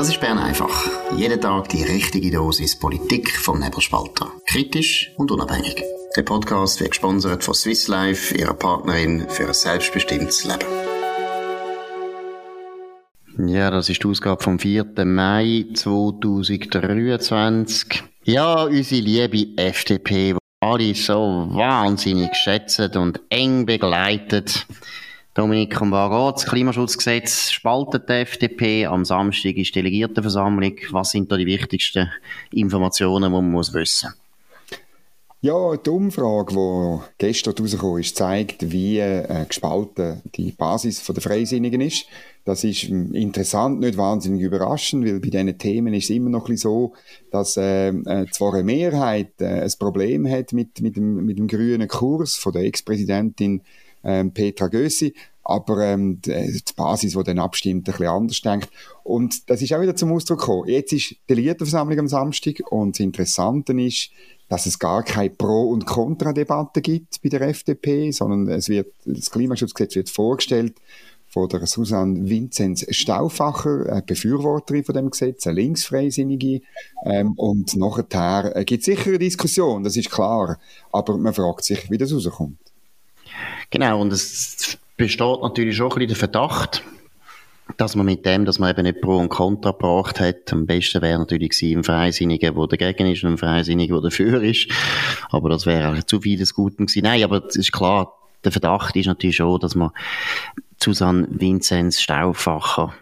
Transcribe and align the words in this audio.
Das 0.00 0.08
ist 0.08 0.18
Bern 0.18 0.38
einfach. 0.38 0.88
Jeden 1.14 1.38
Tag 1.42 1.68
die 1.68 1.82
richtige 1.82 2.30
Dosis 2.30 2.74
Politik 2.74 3.36
vom 3.36 3.60
Nebelspalter. 3.60 4.32
Kritisch 4.46 5.12
und 5.18 5.30
unabhängig. 5.30 5.84
Der 6.16 6.22
Podcast 6.22 6.80
wird 6.80 6.92
gesponsert 6.92 7.44
von 7.44 7.52
Swiss 7.52 7.86
Life, 7.86 8.34
ihrer 8.34 8.54
Partnerin 8.54 9.28
für 9.28 9.48
ein 9.48 9.52
selbstbestimmtes 9.52 10.46
Leben. 10.46 10.64
Ja, 13.46 13.70
das 13.70 13.90
ist 13.90 14.02
die 14.02 14.08
Ausgabe 14.08 14.42
vom 14.42 14.58
4. 14.58 14.86
Mai 15.04 15.66
2023. 15.74 18.02
Ja, 18.24 18.62
unsere 18.62 19.02
liebe 19.02 19.62
FDP, 19.62 20.32
die 20.32 20.38
alle 20.60 20.94
so 20.94 21.46
wahnsinnig 21.50 22.30
geschätzt 22.30 22.96
und 22.96 23.20
eng 23.28 23.66
begleitet. 23.66 24.66
Dominik, 25.34 25.80
um 25.80 25.92
was 25.92 26.42
Das 26.42 26.46
Klimaschutzgesetz 26.46 27.50
spaltet 27.50 28.08
die 28.08 28.14
FDP. 28.14 28.86
Am 28.86 29.04
Samstag 29.04 29.56
ist 29.56 29.74
Delegiertenversammlung. 29.74 30.74
Was 30.90 31.10
sind 31.10 31.30
da 31.30 31.36
die 31.36 31.46
wichtigsten 31.46 32.10
Informationen, 32.52 33.24
die 33.24 33.30
man 33.30 33.50
muss 33.50 33.72
wissen 33.72 34.12
ja, 35.42 35.74
die 35.74 35.88
Umfrage, 35.88 36.54
die 36.54 36.98
gestern 37.16 37.54
rausgekommen 37.58 38.00
ist, 38.00 38.16
zeigt, 38.16 38.72
wie 38.72 38.98
äh, 38.98 39.46
gespalten 39.48 40.20
die 40.34 40.52
Basis 40.52 41.02
der 41.02 41.22
Freisinnigen 41.22 41.80
ist. 41.80 42.06
Das 42.44 42.62
ist 42.62 42.82
hm, 42.82 43.14
interessant, 43.14 43.80
nicht 43.80 43.96
wahnsinnig 43.96 44.42
überraschend, 44.42 45.06
weil 45.06 45.18
bei 45.20 45.30
diesen 45.30 45.56
Themen 45.56 45.94
ist 45.94 46.04
es 46.04 46.10
immer 46.10 46.28
noch 46.28 46.46
so, 46.56 46.92
dass 47.30 47.56
äh, 47.56 47.88
äh, 47.88 48.26
zwar 48.30 48.52
eine 48.52 48.64
Mehrheit 48.64 49.32
äh, 49.40 49.62
ein 49.62 49.72
Problem 49.78 50.28
hat 50.28 50.52
mit, 50.52 50.82
mit, 50.82 50.96
dem, 50.96 51.24
mit 51.24 51.38
dem 51.38 51.46
grünen 51.46 51.88
Kurs 51.88 52.36
von 52.36 52.52
der 52.52 52.64
Ex-Präsidentin 52.64 53.62
ähm, 54.04 54.32
Petra 54.32 54.68
Gössi, 54.68 55.14
aber 55.42 55.84
ähm, 55.84 56.20
die, 56.20 56.62
Basis, 56.76 57.12
die 57.12 57.22
dann 57.22 57.38
abstimmt, 57.38 57.88
ein 57.88 57.92
bisschen 57.92 58.06
anders 58.06 58.40
denkt. 58.40 58.68
Und 59.02 59.48
das 59.50 59.62
ist 59.62 59.72
auch 59.72 59.80
wieder 59.80 59.96
zum 59.96 60.12
Ausdruck 60.12 60.40
gekommen. 60.40 60.68
Jetzt 60.68 60.92
ist 60.92 61.10
die 61.10 61.18
Delegiertenversammlung 61.30 61.98
am 61.98 62.08
Samstag 62.08 62.60
und 62.70 62.96
das 62.96 63.00
Interessante 63.00 63.72
ist, 63.80 64.10
dass 64.48 64.66
es 64.66 64.78
gar 64.78 65.04
keine 65.04 65.30
Pro- 65.30 65.70
und 65.70 65.86
Kontradebatte 65.86 66.82
gibt 66.82 67.22
bei 67.22 67.28
der 67.28 67.42
FDP, 67.42 68.10
sondern 68.10 68.48
es 68.48 68.68
wird, 68.68 68.92
das 69.04 69.30
Klimaschutzgesetz 69.30 69.94
wird 69.94 70.10
vorgestellt 70.10 70.74
von 71.30 71.48
der 71.48 71.64
Susanne 71.66 72.28
Vinzenz 72.28 72.84
Stauffacher, 72.90 73.86
eine 73.88 74.02
Befürworterin 74.02 74.84
von 74.84 74.96
dem 74.96 75.10
Gesetz, 75.10 75.46
eine 75.46 75.60
Linksfreisinnige. 75.60 76.62
Ähm, 77.04 77.34
und 77.36 77.76
nachher 77.76 78.56
äh, 78.56 78.64
gibt 78.64 78.80
es 78.80 78.86
sicher 78.86 79.10
eine 79.10 79.20
Diskussion, 79.20 79.84
das 79.84 79.96
ist 79.96 80.10
klar. 80.10 80.58
Aber 80.90 81.16
man 81.16 81.32
fragt 81.32 81.64
sich, 81.64 81.88
wie 81.88 81.98
das 81.98 82.12
rauskommt. 82.12 82.58
Genau, 83.70 84.00
und 84.00 84.12
es 84.12 84.76
besteht 85.00 85.40
natürlich 85.40 85.76
schon 85.76 85.86
ein 85.86 85.94
bisschen 85.94 86.08
der 86.08 86.16
Verdacht, 86.16 86.82
dass 87.78 87.96
man 87.96 88.04
mit 88.04 88.26
dem, 88.26 88.44
dass 88.44 88.58
man 88.58 88.70
eben 88.70 88.82
nicht 88.82 89.00
Pro 89.00 89.16
und 89.16 89.30
Contra 89.30 89.70
gebracht 89.70 90.20
hat, 90.20 90.52
am 90.52 90.66
besten 90.66 91.00
wäre 91.00 91.18
natürlich 91.18 91.50
gewesen, 91.50 91.78
ein 91.78 91.84
Freisinniger, 91.84 92.52
der 92.52 92.66
dagegen 92.66 93.10
ist 93.10 93.24
und 93.24 93.30
ein 93.30 93.38
Freisinniger, 93.38 93.94
der 93.94 94.10
dafür 94.10 94.42
ist. 94.42 94.68
Aber 95.30 95.48
das 95.48 95.64
wäre 95.64 95.90
auch 95.90 96.02
zu 96.04 96.20
viel 96.20 96.38
des 96.38 96.52
Guten 96.52 96.84
gewesen. 96.84 97.04
Nein, 97.04 97.24
aber 97.24 97.46
es 97.46 97.56
ist 97.56 97.72
klar, 97.72 98.12
der 98.44 98.52
Verdacht 98.52 98.94
ist 98.96 99.06
natürlich 99.06 99.36
schon, 99.36 99.58
dass 99.60 99.74
man 99.74 99.90
Susanne 100.82 101.26
Vinzenz 101.30 102.00
Stauffacher 102.00 102.92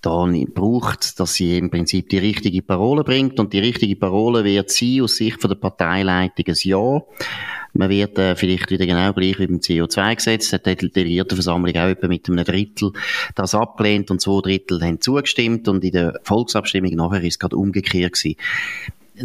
da 0.00 0.26
braucht, 0.54 1.20
dass 1.20 1.34
sie 1.34 1.58
im 1.58 1.70
Prinzip 1.70 2.08
die 2.08 2.18
richtige 2.18 2.62
Parole 2.62 3.04
bringt. 3.04 3.38
Und 3.38 3.52
die 3.52 3.58
richtige 3.58 3.96
Parole 3.96 4.44
wird 4.44 4.70
sie 4.70 5.02
aus 5.02 5.16
Sicht 5.16 5.42
der 5.42 5.54
Parteileitung 5.54 6.46
ein 6.48 6.56
Ja. 6.62 7.02
Man 7.72 7.88
wird 7.88 8.18
äh, 8.18 8.34
vielleicht 8.34 8.70
wieder 8.70 8.86
genau 8.86 9.12
gleich 9.12 9.38
wie 9.38 9.46
beim 9.46 9.58
CO2-Gesetz, 9.58 10.52
hat 10.52 10.66
die 10.66 10.90
Delegiertenversammlung 10.90 11.76
auch 11.76 11.88
etwa 11.88 12.08
mit 12.08 12.28
einem 12.28 12.44
Drittel 12.44 12.92
das 13.36 13.54
abgelehnt 13.54 14.10
und 14.10 14.20
zwei 14.20 14.40
Drittel 14.40 14.82
haben 14.82 15.00
zugestimmt 15.00 15.68
und 15.68 15.84
in 15.84 15.92
der 15.92 16.18
Volksabstimmung 16.24 16.92
nachher 16.96 17.22
ist 17.22 17.34
es 17.34 17.38
gerade 17.38 17.56
umgekehrt 17.56 18.14
gewesen 18.14 18.36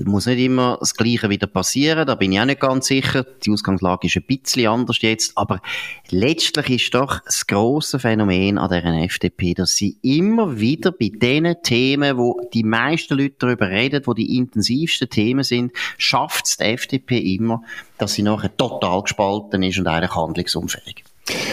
muss 0.04 0.26
nicht 0.26 0.40
immer 0.40 0.78
das 0.80 0.96
Gleiche 0.96 1.30
wieder 1.30 1.48
passieren, 1.48 2.06
da 2.06 2.16
bin 2.16 2.31
ich 2.31 2.40
auch 2.40 2.46
nicht 2.46 2.59
ganz 2.59 2.88
sicher. 2.88 3.24
Die 3.24 3.52
Ausgangslage 3.52 4.08
ist 4.08 4.18
ein 4.18 4.24
bisschen 4.28 4.68
anders 4.68 5.02
jetzt, 5.02 5.38
aber 5.38 5.62
letztlich 6.09 6.69
ist 6.69 6.94
doch 6.94 7.19
das 7.24 7.47
grosse 7.47 8.00
Phänomen 8.00 8.58
an 8.58 8.69
der 8.69 8.84
FDP, 9.03 9.53
dass 9.53 9.75
sie 9.75 9.97
immer 10.02 10.59
wieder 10.59 10.92
bei 10.92 11.12
den 11.14 11.56
Themen, 11.64 12.18
wo 12.18 12.42
die 12.53 12.64
meisten 12.64 13.18
Leute 13.18 13.36
darüber 13.40 13.69
reden, 13.69 14.02
wo 14.06 14.14
die 14.14 14.38
intensivsten 14.38 15.09
Themen 15.09 15.44
sind, 15.44 15.72
schafft 15.98 16.46
es 16.46 16.58
die 16.58 16.64
FDP 16.64 17.18
immer, 17.36 17.64
dass 17.98 18.14
sie 18.14 18.24
nachher 18.24 18.56
total 18.56 19.03
gespalten 19.03 19.64
ist 19.64 19.80
und 19.80 19.88
eigentlich 19.88 20.16
handlungsunfähig. 20.16 21.03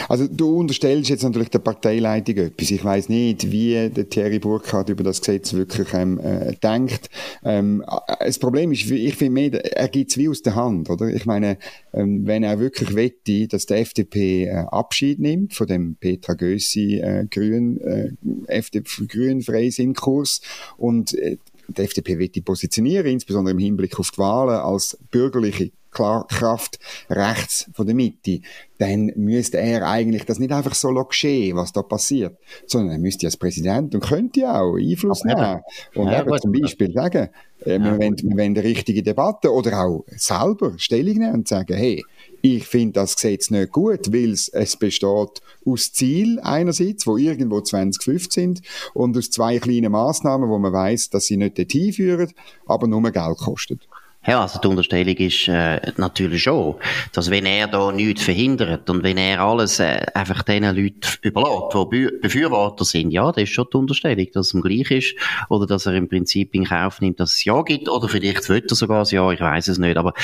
Also 0.09 0.27
du 0.29 0.59
unterstellst 0.59 1.09
jetzt 1.09 1.23
natürlich 1.23 1.49
der 1.49 1.61
Parteileitung 1.61 2.37
etwas. 2.37 2.71
Ich 2.71 2.85
weiß 2.85 3.09
nicht, 3.09 3.51
wie 3.51 3.89
der 3.89 4.09
Thierry 4.09 4.39
Burkhardt 4.39 4.91
über 4.91 5.03
das 5.03 5.21
Gesetz 5.21 5.55
wirklich 5.55 5.89
ähm, 5.95 6.21
äh, 6.21 6.55
denkt. 6.63 7.09
Ähm, 7.43 7.83
äh, 7.83 8.27
das 8.27 8.39
Problem 8.39 8.73
ist, 8.73 8.91
ich 8.91 9.17
finde 9.17 9.33
mehr, 9.33 9.77
er 9.77 9.89
gibt 9.89 10.11
es 10.11 10.19
wie 10.19 10.29
aus 10.29 10.43
der 10.43 10.55
Hand, 10.55 10.91
oder? 10.91 11.09
Ich 11.09 11.25
meine, 11.25 11.57
ähm, 11.95 12.27
wenn 12.27 12.43
er 12.43 12.61
wirklich 12.61 12.95
wette, 12.95 13.49
dass 13.49 13.67
die 13.67 13.75
FDP 13.75 14.45
äh, 14.45 14.65
Abschied 14.71 15.19
nimmt 15.19 15.55
von 15.55 15.67
dem 15.67 15.97
Petra 15.97 16.35
Gössi 16.35 16.99
äh, 16.99 17.27
Grün, 17.31 17.81
äh, 17.81 18.11
FDP, 18.49 19.07
Grün 19.07 19.43
Freisinn-Kurs 19.43 20.43
und 20.77 21.15
äh, 21.15 21.39
die 21.69 21.83
FDP 21.83 22.19
wird 22.19 22.35
die 22.35 22.41
positionieren, 22.43 23.07
insbesondere 23.07 23.53
im 23.53 23.59
Hinblick 23.59 23.99
auf 23.99 24.11
die 24.11 24.19
Wahlen 24.19 24.57
als 24.57 24.99
bürgerliche 25.11 25.71
Kraft 25.93 26.79
rechts 27.11 27.71
von 27.75 27.87
der 27.87 27.95
Mitte, 27.95 28.41
dann 28.79 29.13
müsste 29.15 29.59
er 29.59 29.87
eigentlich 29.87 30.25
das 30.25 30.39
nicht 30.39 30.53
einfach 30.53 30.75
so 30.75 30.89
geschehen, 31.05 31.57
was 31.57 31.73
da 31.73 31.83
passiert, 31.83 32.37
sondern 32.67 32.93
er 32.93 32.99
müsste 32.99 33.27
als 33.27 33.37
Präsident 33.37 33.95
und 33.95 34.01
könnte 34.01 34.53
auch 34.53 34.77
Einfluss 34.77 35.23
Aber 35.25 35.35
nehmen. 35.35 35.61
Und 35.95 36.13
ja, 36.13 36.23
eben 36.23 36.41
zum 36.41 36.53
Beispiel 36.53 36.93
sagen, 36.93 37.29
äh, 37.65 37.75
ja. 37.75 37.79
wir, 37.79 37.99
wollen, 37.99 38.17
wir 38.19 38.31
wollen 38.31 38.57
eine 38.57 38.65
richtige 38.65 39.03
Debatte 39.03 39.53
oder 39.53 39.85
auch 39.85 40.05
selber 40.17 40.73
Stellung 40.79 41.19
nehmen 41.19 41.35
und 41.35 41.49
sagen, 41.49 41.77
hey, 41.77 42.03
ich 42.41 42.67
finde 42.67 42.95
das 42.95 43.15
Gesetz 43.15 43.51
nicht 43.51 43.71
gut, 43.71 44.13
weil 44.13 44.33
es, 44.33 44.49
es 44.49 44.77
besteht 44.77 45.43
aus 45.65 45.93
Ziel 45.93 46.41
einerseits, 46.41 47.07
wo 47.07 47.17
irgendwo 47.17 47.61
2050 47.61 48.33
sind, 48.33 48.63
und 48.95 49.17
aus 49.17 49.31
zwei 49.31 49.59
kleinen 49.59 49.93
Massnahmen, 49.93 50.49
wo 50.49 50.59
man 50.59 50.73
weiß, 50.73 51.11
dass 51.11 51.27
sie 51.27 51.37
nicht 51.37 51.59
dorthin 51.59 51.93
führen, 51.93 52.33
aber 52.67 52.89
nur 52.89 53.03
Geld 53.13 53.39
kosten. 53.39 53.79
Ja, 54.25 54.43
also 54.43 54.61
die 54.61 54.69
Unterstellung 54.69 55.17
ist 55.17 55.49
äh, 55.49 55.81
natürlich 55.97 56.45
schon, 56.45 56.77
dass 57.13 57.29
wenn 57.29 57.45
er 57.45 57.67
da 57.67 57.91
nichts 57.91 58.23
verhindert 58.23 58.89
und 58.89 59.03
wenn 59.03 59.19
er 59.19 59.41
alles 59.41 59.81
äh, 59.81 60.07
einfach 60.15 60.43
den 60.43 60.63
Leuten 60.63 61.01
überlässt, 61.23 61.75
die 61.93 62.09
Befürworter 62.21 62.85
sind, 62.85 63.11
ja, 63.11 63.33
das 63.33 63.45
ist 63.45 63.51
schon 63.51 63.67
die 63.73 63.77
Unterstellung, 63.77 64.27
dass 64.33 64.47
es 64.47 64.55
ihm 64.55 64.61
gleich 64.61 64.91
ist 64.93 65.17
oder 65.49 65.67
dass 65.67 65.87
er 65.87 65.95
im 65.95 66.09
Prinzip 66.09 66.55
in 66.55 66.65
Kauf 66.65 67.01
nimmt, 67.01 67.19
dass 67.19 67.33
es 67.33 67.45
Ja 67.45 67.63
gibt 67.63 67.89
oder 67.89 68.09
vielleicht 68.09 68.49
will 68.49 68.65
er 68.69 68.77
sogar 68.77 69.01
ein 69.01 69.07
Ja, 69.11 69.33
ich 69.33 69.41
weiß 69.41 69.67
es 69.67 69.79
nicht, 69.79 69.97
aber 69.97 70.15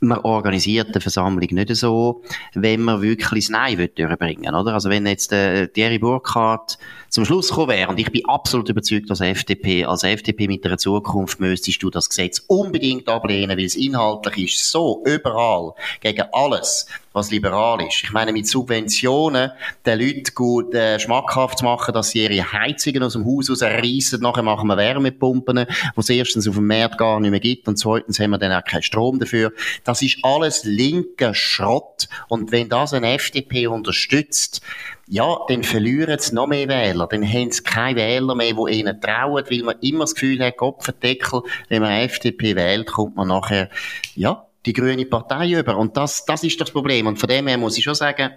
man 0.00 0.18
organisiert 0.18 0.88
eine 0.88 1.00
Versammlung 1.00 1.48
nicht 1.50 1.74
so, 1.74 2.22
wenn 2.54 2.82
man 2.82 3.02
wirklich 3.02 3.46
das 3.46 3.50
Nein 3.50 3.78
will 3.78 3.88
durchbringen 3.88 4.54
oder? 4.54 4.74
Also 4.74 4.90
wenn 4.90 5.06
jetzt 5.06 5.32
äh, 5.32 5.68
Thierry 5.68 5.98
Burkhardt 5.98 6.78
zum 7.08 7.24
Schluss 7.24 7.48
gekommen 7.48 7.70
wäre, 7.70 7.88
und 7.88 7.98
ich 7.98 8.10
bin 8.12 8.24
absolut 8.26 8.68
überzeugt, 8.68 9.10
dass 9.10 9.20
FDP, 9.20 9.84
als 9.84 10.04
FDP 10.04 10.46
mit 10.46 10.64
der 10.64 10.78
Zukunft 10.78 11.40
müsstest 11.40 11.82
du 11.82 11.90
das 11.90 12.08
Gesetz 12.08 12.44
unbedingt 12.46 13.08
ablehnen, 13.08 13.56
weil 13.56 13.64
es 13.64 13.74
inhaltlich 13.74 14.54
ist 14.54 14.70
so 14.70 15.02
überall 15.04 15.72
gegen 16.00 16.24
alles, 16.32 16.86
was 17.18 17.30
liberal 17.30 17.80
ist. 17.82 18.04
Ich 18.04 18.12
meine, 18.12 18.32
mit 18.32 18.46
Subventionen 18.46 19.50
den 19.84 19.98
Leuten 19.98 20.34
gut 20.34 20.74
äh, 20.74 20.98
schmackhaft 20.98 21.58
zu 21.58 21.64
machen, 21.64 21.92
dass 21.92 22.10
sie 22.10 22.24
ihre 22.24 22.52
Heizungen 22.52 23.02
aus 23.02 23.12
dem 23.14 23.26
Haus 23.26 23.50
rausreißen, 23.50 24.20
nachher 24.20 24.42
machen 24.42 24.68
wir 24.68 24.76
Wärmepumpen, 24.76 25.66
wo 25.94 26.00
es 26.00 26.08
erstens 26.08 26.48
auf 26.48 26.54
dem 26.54 26.66
Markt 26.66 26.98
gar 26.98 27.20
nicht 27.20 27.30
mehr 27.30 27.40
gibt 27.40 27.68
und 27.68 27.76
zweitens 27.76 28.20
haben 28.20 28.30
wir 28.30 28.38
dann 28.38 28.52
auch 28.52 28.64
keinen 28.64 28.82
Strom 28.82 29.18
dafür. 29.18 29.52
Das 29.84 30.02
ist 30.02 30.18
alles 30.22 30.64
linker 30.64 31.34
Schrott 31.34 32.08
und 32.28 32.52
wenn 32.52 32.68
das 32.68 32.94
eine 32.94 33.12
FDP 33.14 33.66
unterstützt, 33.66 34.62
ja, 35.10 35.38
dann 35.48 35.64
verlieren 35.64 36.18
sie 36.18 36.34
noch 36.34 36.46
mehr 36.46 36.68
Wähler. 36.68 37.06
Dann 37.06 37.26
haben 37.26 37.50
sie 37.50 37.62
keine 37.62 37.98
Wähler 37.98 38.34
mehr, 38.34 38.52
die 38.52 38.78
ihnen 38.78 39.00
trauen, 39.00 39.44
weil 39.48 39.62
man 39.62 39.76
immer 39.80 40.00
das 40.00 40.14
Gefühl 40.14 40.44
hat, 40.44 40.58
Kopfendeckel, 40.58 41.42
wenn 41.68 41.82
man 41.82 41.92
FDP 41.92 42.56
wählt, 42.56 42.88
kommt 42.88 43.16
man 43.16 43.28
nachher, 43.28 43.70
ja, 44.14 44.47
die 44.66 44.72
grüne 44.72 45.04
Partei 45.06 45.52
über. 45.52 45.76
Und 45.76 45.96
das, 45.96 46.24
das 46.24 46.44
ist 46.44 46.60
das 46.60 46.70
Problem. 46.70 47.06
Und 47.06 47.18
von 47.18 47.28
dem 47.28 47.46
her 47.46 47.58
muss 47.58 47.78
ich 47.78 47.84
schon 47.84 47.94
sagen, 47.94 48.30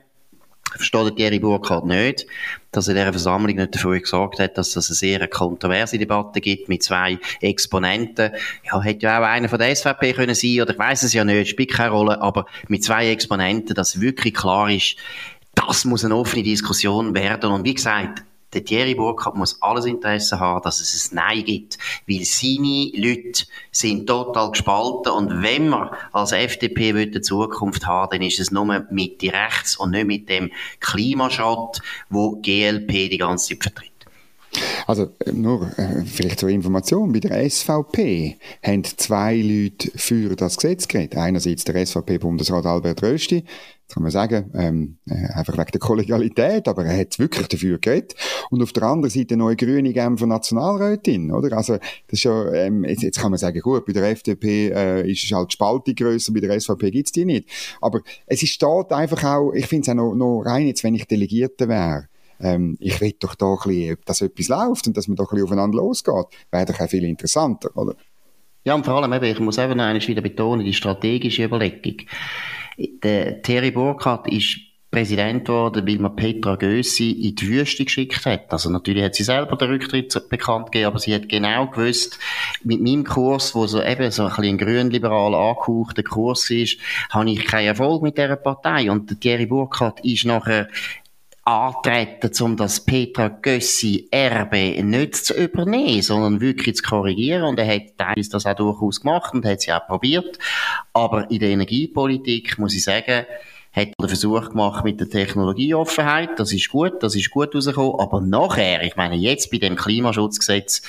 versteht 0.78 1.16
Thierry 1.18 1.40
Burkhardt 1.40 1.86
nicht, 1.86 2.26
dass 2.72 2.88
er 2.88 2.94
in 2.94 3.00
dieser 3.00 3.12
Versammlung 3.12 3.56
nicht 3.56 3.76
dafür 3.76 4.00
gesorgt 4.00 4.40
hat, 4.40 4.58
dass 4.58 4.76
es 4.76 4.90
eine 4.90 4.96
sehr 4.96 5.28
kontroverse 5.28 5.98
Debatte 5.98 6.40
gibt 6.40 6.70
mit 6.70 6.84
zwei 6.84 7.20
Exponenten. 7.42 8.32
Ja, 8.64 8.82
hätte 8.82 9.04
ja 9.04 9.20
auch 9.20 9.26
einer 9.26 9.50
von 9.50 9.60
der 9.60 9.76
SVP 9.76 10.14
können 10.14 10.36
sein, 10.36 10.62
oder 10.62 10.72
ich 10.72 10.80
weiß 10.80 11.04
es 11.04 11.14
ja 11.14 11.26
nicht, 11.26 11.50
spielt 11.50 11.72
keine 11.72 11.92
Rolle, 11.92 12.22
aber 12.22 12.46
mit 12.68 12.84
zwei 12.84 13.10
Exponenten, 13.10 13.76
dass 13.76 14.00
wirklich 14.00 14.34
klar 14.34 14.70
ist, 14.70 14.96
das 15.56 15.84
muss 15.84 16.06
eine 16.06 16.16
offene 16.16 16.44
Diskussion 16.44 17.14
werden. 17.14 17.52
Und 17.52 17.66
wie 17.66 17.74
gesagt, 17.74 18.24
der 18.54 18.64
Thierry 18.66 18.96
Burkhardt 18.96 19.36
muss 19.36 19.62
alles 19.62 19.86
Interesse 19.86 20.40
haben, 20.40 20.62
dass 20.64 20.80
es 20.80 21.12
ein 21.12 21.16
Nein 21.16 21.46
gibt, 21.46 21.78
weil 22.08 22.24
seine 22.24 22.92
Leute 22.96 23.46
sind 23.72 24.08
total 24.08 24.52
gespalten 24.52 25.14
und 25.14 25.42
wenn 25.42 25.70
man 25.70 25.90
als 26.12 26.32
FDP 26.32 26.90
eine 26.90 27.22
Zukunft 27.22 27.86
haben 27.86 28.12
dann 28.12 28.22
ist 28.22 28.40
es 28.40 28.52
nur 28.52 28.66
mit 28.66 29.24
rechts 29.24 29.78
und 29.78 29.92
nicht 29.92 30.08
mit 30.08 30.30
dem 30.30 30.52
Klimaschott, 30.80 31.80
wo 32.10 32.42
GLP 32.42 33.10
die 33.10 33.18
ganze 33.18 33.50
Zeit 33.50 33.64
vertritt. 33.64 33.91
Also 34.92 35.08
nur 35.32 35.72
äh, 35.80 36.04
vielleicht 36.04 36.42
zur 36.42 36.50
Information, 36.50 37.14
bei 37.14 37.22
der 37.22 37.50
SVP 37.50 38.36
haben 38.62 38.84
zwei 38.84 39.38
Leute 39.38 39.90
für 39.96 40.36
das 40.36 40.58
Gesetz 40.58 40.86
geredet. 40.86 41.16
Einerseits 41.16 41.64
der 41.64 41.86
SVP-Bundesrat 41.86 42.66
Albert 42.66 43.02
Rösti, 43.02 43.46
kann 43.88 44.04
man 44.04 44.12
sagen, 44.12 44.52
ähm, 44.54 44.98
äh, 45.10 45.28
einfach 45.34 45.58
wegen 45.58 45.72
der 45.72 45.80
Kollegialität, 45.80 46.68
aber 46.68 46.84
er 46.84 47.00
hat 47.00 47.20
wirklich 47.20 47.48
dafür 47.48 47.80
geredet. 47.80 48.16
Und 48.50 48.62
auf 48.62 48.74
der 48.74 48.84
anderen 48.84 49.10
Seite 49.10 49.38
neue 49.38 49.56
grüne 49.56 49.94
Genfer 49.94 50.28
Nationalrätin, 50.28 51.32
oder? 51.32 51.56
Also, 51.56 51.78
das 51.78 52.20
ist 52.20 52.24
ja, 52.24 52.52
ähm, 52.52 52.84
jetzt, 52.84 53.04
jetzt 53.04 53.20
kann 53.22 53.32
man 53.32 53.38
sagen, 53.38 53.62
gut, 53.62 53.86
bei 53.86 53.94
der 53.94 54.10
FDP 54.10 54.74
äh, 54.76 55.10
ist 55.10 55.24
es 55.24 55.32
halt 55.32 55.52
die 55.52 55.54
Spaltung 55.54 55.96
grösser, 55.96 56.34
bei 56.34 56.42
der 56.42 56.60
SVP 56.60 56.92
gibt's 56.92 57.14
die 57.14 57.24
nicht. 57.24 57.48
Aber 57.80 58.02
es 58.26 58.44
ist 58.44 58.62
dort 58.62 58.92
einfach 58.92 59.24
auch, 59.24 59.54
ich 59.54 59.68
finde 59.68 59.84
es 59.84 59.90
auch 59.90 59.96
noch, 59.96 60.16
noch 60.16 60.42
rein, 60.42 60.68
jetzt, 60.68 60.84
wenn 60.84 60.96
ich 60.96 61.08
Delegierte 61.08 61.70
wäre, 61.70 62.10
ähm, 62.42 62.78
ich 62.80 63.00
will 63.02 63.14
doch 63.20 63.36
da 63.36 63.54
ein 63.54 63.58
bisschen, 63.64 63.98
dass 64.06 64.22
etwas 64.22 64.48
läuft 64.48 64.88
und 64.88 64.98
dass 64.98 65.08
man 65.08 65.16
doch 65.16 65.32
ein 65.32 65.36
bisschen 65.36 65.46
aufeinander 65.46 65.78
losgeht. 65.78 66.26
Wäre 66.52 66.66
doch 66.66 66.80
auch 66.80 66.90
viel 66.90 67.04
interessanter, 67.04 67.70
oder? 67.76 67.96
Ja, 68.64 68.76
und 68.76 68.86
vor 68.86 68.96
allem 68.96 69.14
eben, 69.14 69.26
ich 69.26 69.40
muss 69.40 69.58
eben 69.58 69.78
noch 69.78 69.86
einmal 69.86 70.08
wieder 70.08 70.22
betonen, 70.22 70.66
die 70.66 70.74
strategische 70.74 71.46
Überlegung. 71.46 71.98
Der 72.78 73.42
Thierry 73.42 73.72
Burkhardt 73.72 74.32
ist 74.32 74.60
Präsident 74.92 75.46
geworden, 75.46 75.88
weil 75.88 76.00
man 76.00 76.18
Petra 76.18 76.58
Gössi 76.58 77.12
in 77.12 77.36
die 77.36 77.48
Wüste 77.48 77.86
geschickt 77.86 78.26
hat. 78.26 78.52
Also 78.52 78.70
natürlich 78.70 79.06
hat 79.06 79.16
sie 79.16 79.24
selber 79.24 79.56
den 79.56 79.70
Rücktritt 79.70 80.30
bekannt 80.30 80.66
gegeben, 80.66 80.88
aber 80.88 81.00
sie 81.00 81.16
hat 81.16 81.30
genau 81.30 81.68
gewusst, 81.68 82.20
mit 82.64 82.82
meinem 82.82 83.06
Kurs, 83.06 83.56
wo 83.56 83.66
so 83.68 83.82
eben 83.82 84.12
so 84.12 84.24
ein 84.24 84.36
bisschen 84.36 84.58
grünliberal 84.58 85.34
angehauchter 85.34 86.04
Kurs 86.04 86.50
ist, 86.50 86.78
habe 87.10 87.32
ich 87.32 87.46
keinen 87.46 87.68
Erfolg 87.68 88.04
mit 88.04 88.18
dieser 88.18 88.36
Partei. 88.36 88.92
Und 88.92 89.22
Thierry 89.22 89.46
Burkhardt 89.46 90.04
ist 90.04 90.26
nachher 90.26 90.68
antreten, 91.44 92.32
um 92.44 92.56
das 92.56 92.80
Petra 92.80 93.28
Gössi 93.30 94.08
Erbe 94.12 94.84
nicht 94.84 95.16
zu 95.16 95.34
übernehmen, 95.34 96.02
sondern 96.02 96.42
wirklich 96.42 96.76
zu 96.76 96.84
korrigieren. 96.84 97.44
Und 97.44 97.60
er 97.60 97.68
hat 97.74 97.98
teilweise 97.98 98.30
das 98.30 98.46
auch 98.46 98.56
durchaus 98.56 99.02
gemacht 99.02 99.34
und 99.34 99.46
hat 99.46 99.62
sie 99.62 99.72
auch 99.72 99.86
probiert. 99.88 100.38
Aber 100.94 101.30
in 101.32 101.40
der 101.40 101.50
Energiepolitik, 101.50 102.60
muss 102.60 102.76
ich 102.76 102.84
sagen, 102.84 103.26
hat 103.74 103.88
er 103.88 103.94
den 103.98 104.08
Versuch 104.08 104.50
gemacht 104.50 104.84
mit 104.84 105.00
der 105.00 105.10
Technologieoffenheit. 105.10 106.40
Das 106.40 106.52
ist 106.52 106.70
gut, 106.70 107.02
das 107.02 107.16
ist 107.16 107.32
gut 107.32 107.56
rausgekommen. 107.56 108.00
Aber 108.00 108.22
nachher, 108.22 108.84
ich 108.84 108.96
meine, 108.96 109.16
jetzt 109.16 109.50
bei 109.50 109.58
dem 109.58 109.76
Klimaschutzgesetz, 109.76 110.84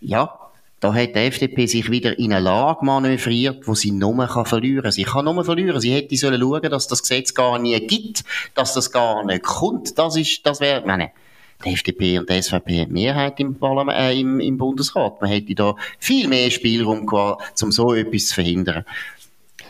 ja, 0.00 0.38
da 0.80 0.94
hat 0.94 1.14
die 1.16 1.20
FDP 1.20 1.66
sich 1.66 1.90
wieder 1.90 2.18
in 2.18 2.32
eine 2.32 2.44
Lage 2.44 2.84
manövriert, 2.84 3.66
wo 3.66 3.74
sie 3.74 3.90
nur 3.90 4.26
kann 4.26 4.46
verlieren 4.46 4.82
kann. 4.82 4.92
Sie 4.92 5.02
kann 5.02 5.24
nur 5.24 5.44
verlieren. 5.44 5.80
Sie 5.80 5.92
hätte 5.92 6.16
sollen 6.16 6.40
schauen, 6.40 6.70
dass 6.70 6.86
das 6.86 7.02
Gesetz 7.02 7.34
gar 7.34 7.58
nie 7.58 7.78
gibt, 7.86 8.24
dass 8.54 8.74
das 8.74 8.92
gar 8.92 9.24
nicht 9.24 9.42
kommt. 9.42 9.98
Das 9.98 10.16
ist, 10.16 10.46
das 10.46 10.60
wäre, 10.60 10.86
meine, 10.86 11.10
die 11.64 11.72
FDP 11.72 12.18
und 12.18 12.30
die 12.30 12.40
SVP 12.40 12.82
haben 12.82 12.92
Mehrheit 12.92 13.40
im, 13.40 13.56
äh, 13.88 14.20
im, 14.20 14.38
im 14.38 14.56
Bundesrat. 14.56 15.20
Man 15.20 15.30
hätte 15.30 15.54
da 15.54 15.74
viel 15.98 16.28
mehr 16.28 16.50
Spielraum 16.50 17.06
gehabt, 17.06 17.60
um 17.62 17.72
so 17.72 17.94
etwas 17.94 18.26
zu 18.28 18.34
verhindern. 18.34 18.84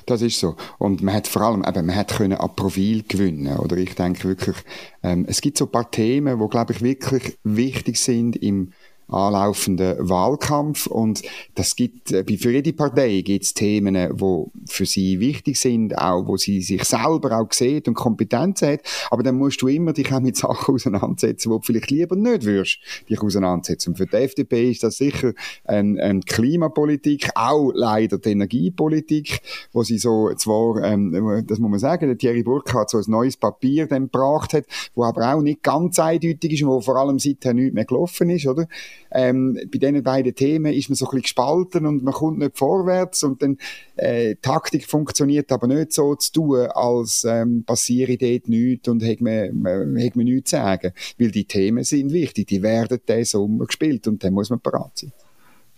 Das 0.04 0.22
ist 0.22 0.40
so. 0.40 0.56
Und 0.78 1.02
man 1.02 1.14
hat 1.14 1.26
vor 1.26 1.42
allem, 1.42 1.64
eben, 1.66 1.86
man 1.86 1.96
hat 1.96 2.16
können 2.16 2.38
an 2.38 2.56
Profil 2.56 3.04
gewinnen. 3.06 3.58
Oder 3.58 3.76
ich 3.76 3.94
denke 3.94 4.28
wirklich, 4.28 4.56
ähm, 5.02 5.26
es 5.28 5.40
gibt 5.40 5.58
so 5.58 5.66
ein 5.66 5.70
paar 5.70 5.90
Themen, 5.90 6.38
wo, 6.38 6.48
glaube 6.48 6.72
ich, 6.72 6.82
wirklich 6.82 7.38
wichtig 7.44 7.98
sind 7.98 8.36
im 8.36 8.72
anlaufenden 9.08 10.08
Wahlkampf. 10.08 10.86
Und 10.86 11.22
das 11.54 11.76
gibt, 11.76 12.12
äh, 12.12 12.24
für 12.36 12.52
jede 12.52 12.72
Partei 12.72 13.22
gibt 13.22 13.44
es 13.44 13.54
Themen, 13.54 13.96
wo 14.12 14.50
für 14.66 14.86
sie 14.86 15.20
wichtig 15.20 15.58
sind, 15.58 15.96
auch 15.96 16.26
wo 16.26 16.36
sie 16.36 16.60
sich 16.62 16.84
selber 16.84 17.38
auch 17.38 17.52
sieht 17.52 17.88
und 17.88 17.94
Kompetenz 17.94 18.62
hat. 18.62 18.80
Aber 19.10 19.22
dann 19.22 19.36
musst 19.36 19.62
du 19.62 19.68
immer 19.68 19.92
dich 19.92 20.12
auch 20.12 20.20
mit 20.20 20.36
Sachen 20.36 20.74
auseinandersetzen, 20.74 21.50
wo 21.50 21.56
du 21.58 21.62
vielleicht 21.62 21.90
lieber 21.90 22.16
nicht 22.16 22.44
würdest, 22.44 22.78
dich 23.08 23.20
auseinandersetzen. 23.20 23.90
Und 23.90 23.96
für 23.96 24.06
die 24.06 24.16
FDP 24.16 24.70
ist 24.70 24.82
das 24.82 24.98
sicher 24.98 25.32
eine, 25.64 26.02
eine 26.02 26.20
Klimapolitik, 26.20 27.30
auch 27.34 27.72
leider 27.74 28.18
die 28.18 28.30
Energiepolitik, 28.30 29.40
wo 29.72 29.82
sie 29.82 29.98
so 29.98 30.32
zwar, 30.34 30.82
ähm, 30.84 31.44
das 31.46 31.58
muss 31.58 31.70
man 31.70 31.78
sagen, 31.78 32.06
der 32.06 32.18
Thierry 32.18 32.42
Burkhardt 32.42 32.90
so 32.90 32.98
ein 32.98 33.04
neues 33.06 33.36
Papier 33.36 33.86
dann 33.86 34.04
gebracht 34.04 34.52
hat, 34.52 34.64
wo 34.94 35.04
aber 35.04 35.34
auch 35.34 35.42
nicht 35.42 35.62
ganz 35.62 35.98
eindeutig 35.98 36.52
ist 36.52 36.62
und 36.62 36.68
wo 36.68 36.80
vor 36.80 36.96
allem 36.96 37.18
seither 37.18 37.54
nichts 37.54 37.74
mehr 37.74 37.84
gelaufen 37.84 38.30
ist, 38.30 38.46
oder? 38.46 38.66
Ähm, 39.10 39.58
bei 39.72 39.78
diesen 39.78 40.02
beiden 40.02 40.34
Themen 40.34 40.72
ist 40.72 40.88
man 40.88 40.96
so 40.96 41.06
ein 41.06 41.10
bisschen 41.10 41.22
gespalten 41.22 41.86
und 41.86 42.02
man 42.02 42.14
kommt 42.14 42.38
nicht 42.38 42.56
vorwärts 42.56 43.22
und 43.22 43.42
dann 43.42 43.58
äh, 43.96 44.36
Taktik 44.36 44.86
funktioniert 44.86 45.50
aber 45.52 45.66
nicht 45.66 45.92
so 45.92 46.14
zu 46.14 46.32
tun, 46.32 46.66
als 46.74 47.24
ähm, 47.24 47.64
passiere 47.64 48.16
dort 48.16 48.48
nichts 48.48 48.88
und 48.88 49.04
hat 49.04 49.20
man, 49.20 49.60
man 49.60 49.94
nichts 49.94 50.50
zu 50.50 50.56
sagen. 50.56 50.92
Weil 51.18 51.30
die 51.30 51.44
Themen 51.44 51.84
sind 51.84 52.12
wichtig, 52.12 52.48
die 52.48 52.62
werden 52.62 53.00
diesen 53.08 53.24
Sommer 53.24 53.66
gespielt 53.66 54.06
und 54.08 54.22
dann 54.22 54.34
muss 54.34 54.50
man 54.50 54.60
bereit 54.60 54.92
sein. 54.94 55.12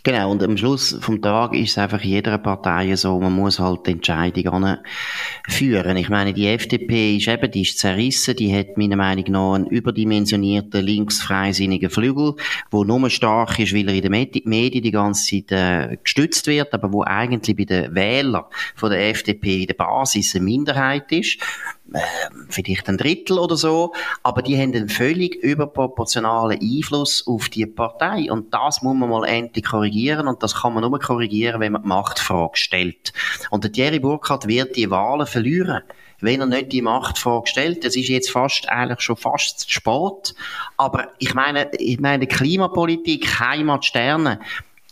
Genau, 0.03 0.31
und 0.31 0.43
am 0.43 0.57
Schluss 0.57 0.97
vom 1.01 1.21
Tag 1.21 1.55
ist 1.55 1.73
es 1.73 1.79
einfach 1.79 2.01
jeder 2.01 2.39
Partei 2.39 2.97
so, 2.97 3.21
man 3.21 3.35
muss 3.35 3.59
halt 3.59 3.87
die 3.87 3.93
Entscheidung 3.93 4.79
führen. 5.47 5.97
Ich 5.99 6.09
meine, 6.09 6.33
die 6.33 6.47
FDP 6.47 7.19
ist 7.19 7.29
eben, 7.29 7.51
die 7.51 7.63
ist 7.63 7.79
zerrissen, 7.79 8.35
die 8.35 8.57
hat 8.57 8.79
meiner 8.79 8.97
Meinung 8.97 9.25
nach 9.29 9.55
einen 9.55 9.67
überdimensionierten 9.67 10.83
linksfreisinnigen 10.83 11.91
Flügel, 11.91 12.35
wo 12.71 12.83
nur 12.85 13.11
stark 13.11 13.59
ist, 13.59 13.75
weil 13.75 13.89
er 13.89 13.95
in 13.95 14.03
den 14.03 14.43
Medien 14.45 14.83
die 14.83 14.91
ganze 14.91 15.45
Zeit 15.45 15.53
äh, 15.53 15.97
gestützt 16.03 16.47
wird, 16.47 16.73
aber 16.73 16.91
wo 16.93 17.03
eigentlich 17.03 17.57
bei 17.57 17.65
den 17.65 17.95
Wählern 17.95 18.45
von 18.77 18.91
der 18.91 19.11
FDP 19.11 19.63
in 19.63 19.67
der 19.67 19.75
Basis 19.75 20.35
eine 20.35 20.45
Minderheit 20.45 21.13
ist 21.13 21.39
vielleicht 22.49 22.89
ein 22.89 22.97
Drittel 22.97 23.39
oder 23.39 23.57
so, 23.57 23.93
aber 24.23 24.43
die 24.43 24.57
haben 24.57 24.75
einen 24.75 24.89
völlig 24.89 25.35
überproportionalen 25.37 26.61
Einfluss 26.61 27.27
auf 27.27 27.49
die 27.49 27.67
Partei 27.67 28.31
und 28.31 28.53
das 28.55 28.83
muss 28.83 28.97
man 28.97 29.11
mal 29.11 29.25
endlich 29.25 29.65
korrigieren 29.65 30.29
und 30.29 30.43
das 30.43 30.55
kann 30.55 30.75
man 30.75 30.83
nur 30.83 30.99
korrigieren, 30.99 31.61
wenn 31.61 31.73
man 31.73 31.83
die 31.83 31.89
Machtfrage 31.89 32.57
stellt. 32.57 33.13
Und 33.51 33.65
der 33.65 33.73
Thierry 33.73 33.99
Burkhardt 33.99 34.47
wird 34.47 34.77
die 34.77 34.91
Wahlen 34.91 35.27
verlieren 35.27 35.83
wenn 36.23 36.41
er 36.41 36.47
nicht 36.47 36.73
die 36.73 36.83
Machtfrage 36.83 37.47
stellt. 37.47 37.85
Das 37.85 37.97
ist 37.97 38.09
jetzt 38.09 38.31
fast, 38.31 38.69
eigentlich 38.69 39.01
schon 39.01 39.17
fast 39.17 39.61
zu 39.61 39.71
spät. 39.71 40.35
Aber 40.77 41.09
ich 41.19 41.35
meine, 41.35 41.71
ich 41.79 41.99
meine, 41.99 42.27
Klimapolitik, 42.27 43.41
Heimat, 43.41 43.85
Sterne, 43.85 44.41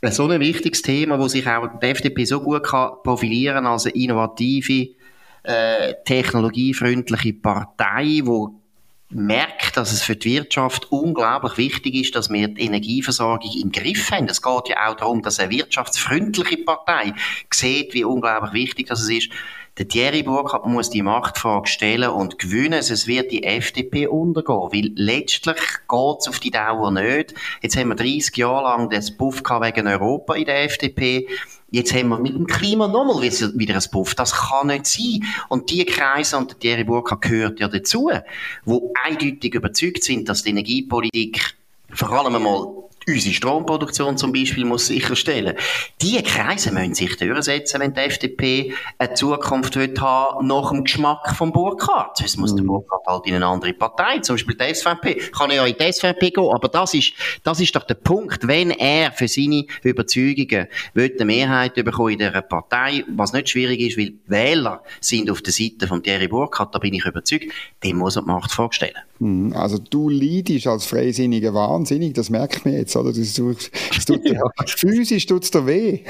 so 0.02 0.28
ein 0.28 0.40
wichtiges 0.40 0.82
Thema, 0.82 1.18
wo 1.18 1.28
sich 1.28 1.46
auch 1.46 1.68
die 1.80 1.86
FDP 1.86 2.24
so 2.24 2.40
gut 2.40 2.64
kann 2.64 2.92
profilieren 3.02 3.66
als 3.66 3.86
eine 3.86 3.94
innovative, 3.94 4.90
äh, 5.48 5.94
technologiefreundliche 6.04 7.32
Partei, 7.32 8.20
wo 8.24 8.60
merkt, 9.10 9.78
dass 9.78 9.92
es 9.92 10.02
für 10.02 10.16
die 10.16 10.34
Wirtschaft 10.34 10.92
unglaublich 10.92 11.56
wichtig 11.56 11.94
ist, 11.94 12.14
dass 12.14 12.28
wir 12.28 12.48
die 12.48 12.66
Energieversorgung 12.66 13.50
im 13.62 13.72
Griff 13.72 14.10
haben. 14.10 14.28
Es 14.28 14.42
geht 14.42 14.68
ja 14.68 14.88
auch 14.88 14.96
darum, 14.96 15.22
dass 15.22 15.40
eine 15.40 15.50
wirtschaftsfreundliche 15.50 16.58
Partei 16.58 17.14
sieht, 17.50 17.94
wie 17.94 18.04
unglaublich 18.04 18.52
wichtig 18.52 18.88
das 18.88 19.08
ist. 19.08 19.30
Der 19.78 19.88
Thierry 19.88 20.24
Burkhardt 20.24 20.66
muss 20.66 20.90
die 20.90 21.02
Machtfrage 21.02 21.68
stellen 21.68 22.10
und 22.10 22.38
gewinnen, 22.38 22.82
sonst 22.82 23.06
wird 23.06 23.30
die 23.30 23.44
FDP 23.44 24.08
untergehen. 24.08 24.68
Weil 24.72 24.90
letztlich 24.96 25.56
geht 25.56 26.16
es 26.18 26.28
auf 26.28 26.40
die 26.40 26.50
Dauer 26.50 26.90
nicht. 26.90 27.32
Jetzt 27.62 27.76
haben 27.76 27.88
wir 27.88 27.94
30 27.94 28.36
Jahre 28.36 28.64
lang 28.64 28.90
das 28.90 29.16
Buff 29.16 29.40
wegen 29.40 29.86
Europa 29.86 30.34
in 30.34 30.46
der 30.46 30.64
FDP. 30.64 31.28
Jetzt 31.70 31.94
haben 31.94 32.08
wir 32.08 32.18
mit 32.18 32.34
dem 32.34 32.46
Klima 32.46 32.88
nochmal 32.88 33.22
wieder 33.22 33.74
ein 33.74 33.90
Puff. 33.90 34.14
Das 34.14 34.32
kann 34.32 34.68
nicht 34.68 34.86
sein. 34.86 35.24
Und 35.48 35.70
die 35.70 35.84
Kreise, 35.84 36.38
und 36.38 36.58
Thierry 36.60 36.84
Burkhardt 36.84 37.22
gehört 37.22 37.60
ja 37.60 37.68
dazu, 37.68 38.10
wo 38.64 38.92
eindeutig 39.04 39.54
überzeugt 39.54 40.02
sind, 40.02 40.28
dass 40.28 40.42
die 40.42 40.50
Energiepolitik 40.50 41.56
vor 41.90 42.10
allem 42.12 42.34
einmal 42.34 42.87
unsere 43.08 43.34
Stromproduktion 43.34 44.16
zum 44.16 44.32
Beispiel 44.32 44.64
muss 44.64 44.86
sicherstellen. 44.86 45.54
Diese 46.00 46.22
Kreise 46.22 46.72
müssen 46.72 46.94
sich 46.94 47.16
durchsetzen, 47.16 47.80
wenn 47.80 47.94
die 47.94 48.00
FDP 48.00 48.74
eine 48.98 49.14
Zukunft 49.14 49.76
wird 49.76 50.00
haben 50.00 50.46
nach 50.46 50.70
dem 50.70 50.84
Geschmack 50.84 51.34
vom 51.34 51.52
Burkhardt. 51.52 52.18
Sonst 52.18 52.36
muss 52.36 52.54
der 52.54 52.62
mhm. 52.62 52.68
Burkhardt 52.68 53.06
halt 53.06 53.26
in 53.26 53.34
eine 53.34 53.46
andere 53.46 53.72
Partei, 53.72 54.18
zum 54.18 54.36
Beispiel 54.36 54.56
die 54.56 54.74
SVP. 54.74 55.14
Kann 55.36 55.50
er 55.50 55.56
ja 55.56 55.66
in 55.66 55.76
die 55.78 55.92
SVP 55.92 56.30
gehen, 56.30 56.50
aber 56.52 56.68
das 56.68 56.94
ist, 56.94 57.12
das 57.42 57.60
ist 57.60 57.74
doch 57.74 57.84
der 57.84 57.94
Punkt, 57.94 58.46
wenn 58.46 58.70
er 58.70 59.12
für 59.12 59.28
seine 59.28 59.64
Überzeugungen 59.82 60.68
will 60.94 61.12
eine 61.14 61.24
Mehrheit 61.24 61.74
bekommen 61.74 62.12
in 62.12 62.18
dieser 62.18 62.42
Partei, 62.42 63.04
was 63.08 63.32
nicht 63.32 63.48
schwierig 63.48 63.80
ist, 63.80 63.98
weil 63.98 64.14
Wähler 64.26 64.82
sind 65.00 65.30
auf 65.30 65.42
der 65.42 65.52
Seite 65.52 65.86
von 65.86 66.02
Thierry 66.02 66.28
Burkhardt, 66.28 66.74
da 66.74 66.78
bin 66.78 66.94
ich 66.94 67.04
überzeugt, 67.04 67.46
dem 67.82 67.96
muss 67.96 68.16
er 68.16 68.22
die 68.22 68.28
Macht 68.28 68.52
vorstellen. 68.52 68.94
Mhm. 69.18 69.52
Also 69.54 69.78
du 69.78 70.08
leidest 70.08 70.66
als 70.66 70.86
Freisinniger 70.86 71.54
wahnsinnig, 71.54 72.14
das 72.14 72.30
merkt 72.30 72.64
man 72.64 72.74
jetzt 72.74 72.94
oder? 72.96 73.12
Das, 73.12 73.34
das 73.34 74.04
tut, 74.04 74.24
ja. 74.28 74.40
Physisch 74.66 75.26
tut 75.26 75.44
es 75.44 75.50
dir 75.50 75.66
weh. 75.66 76.00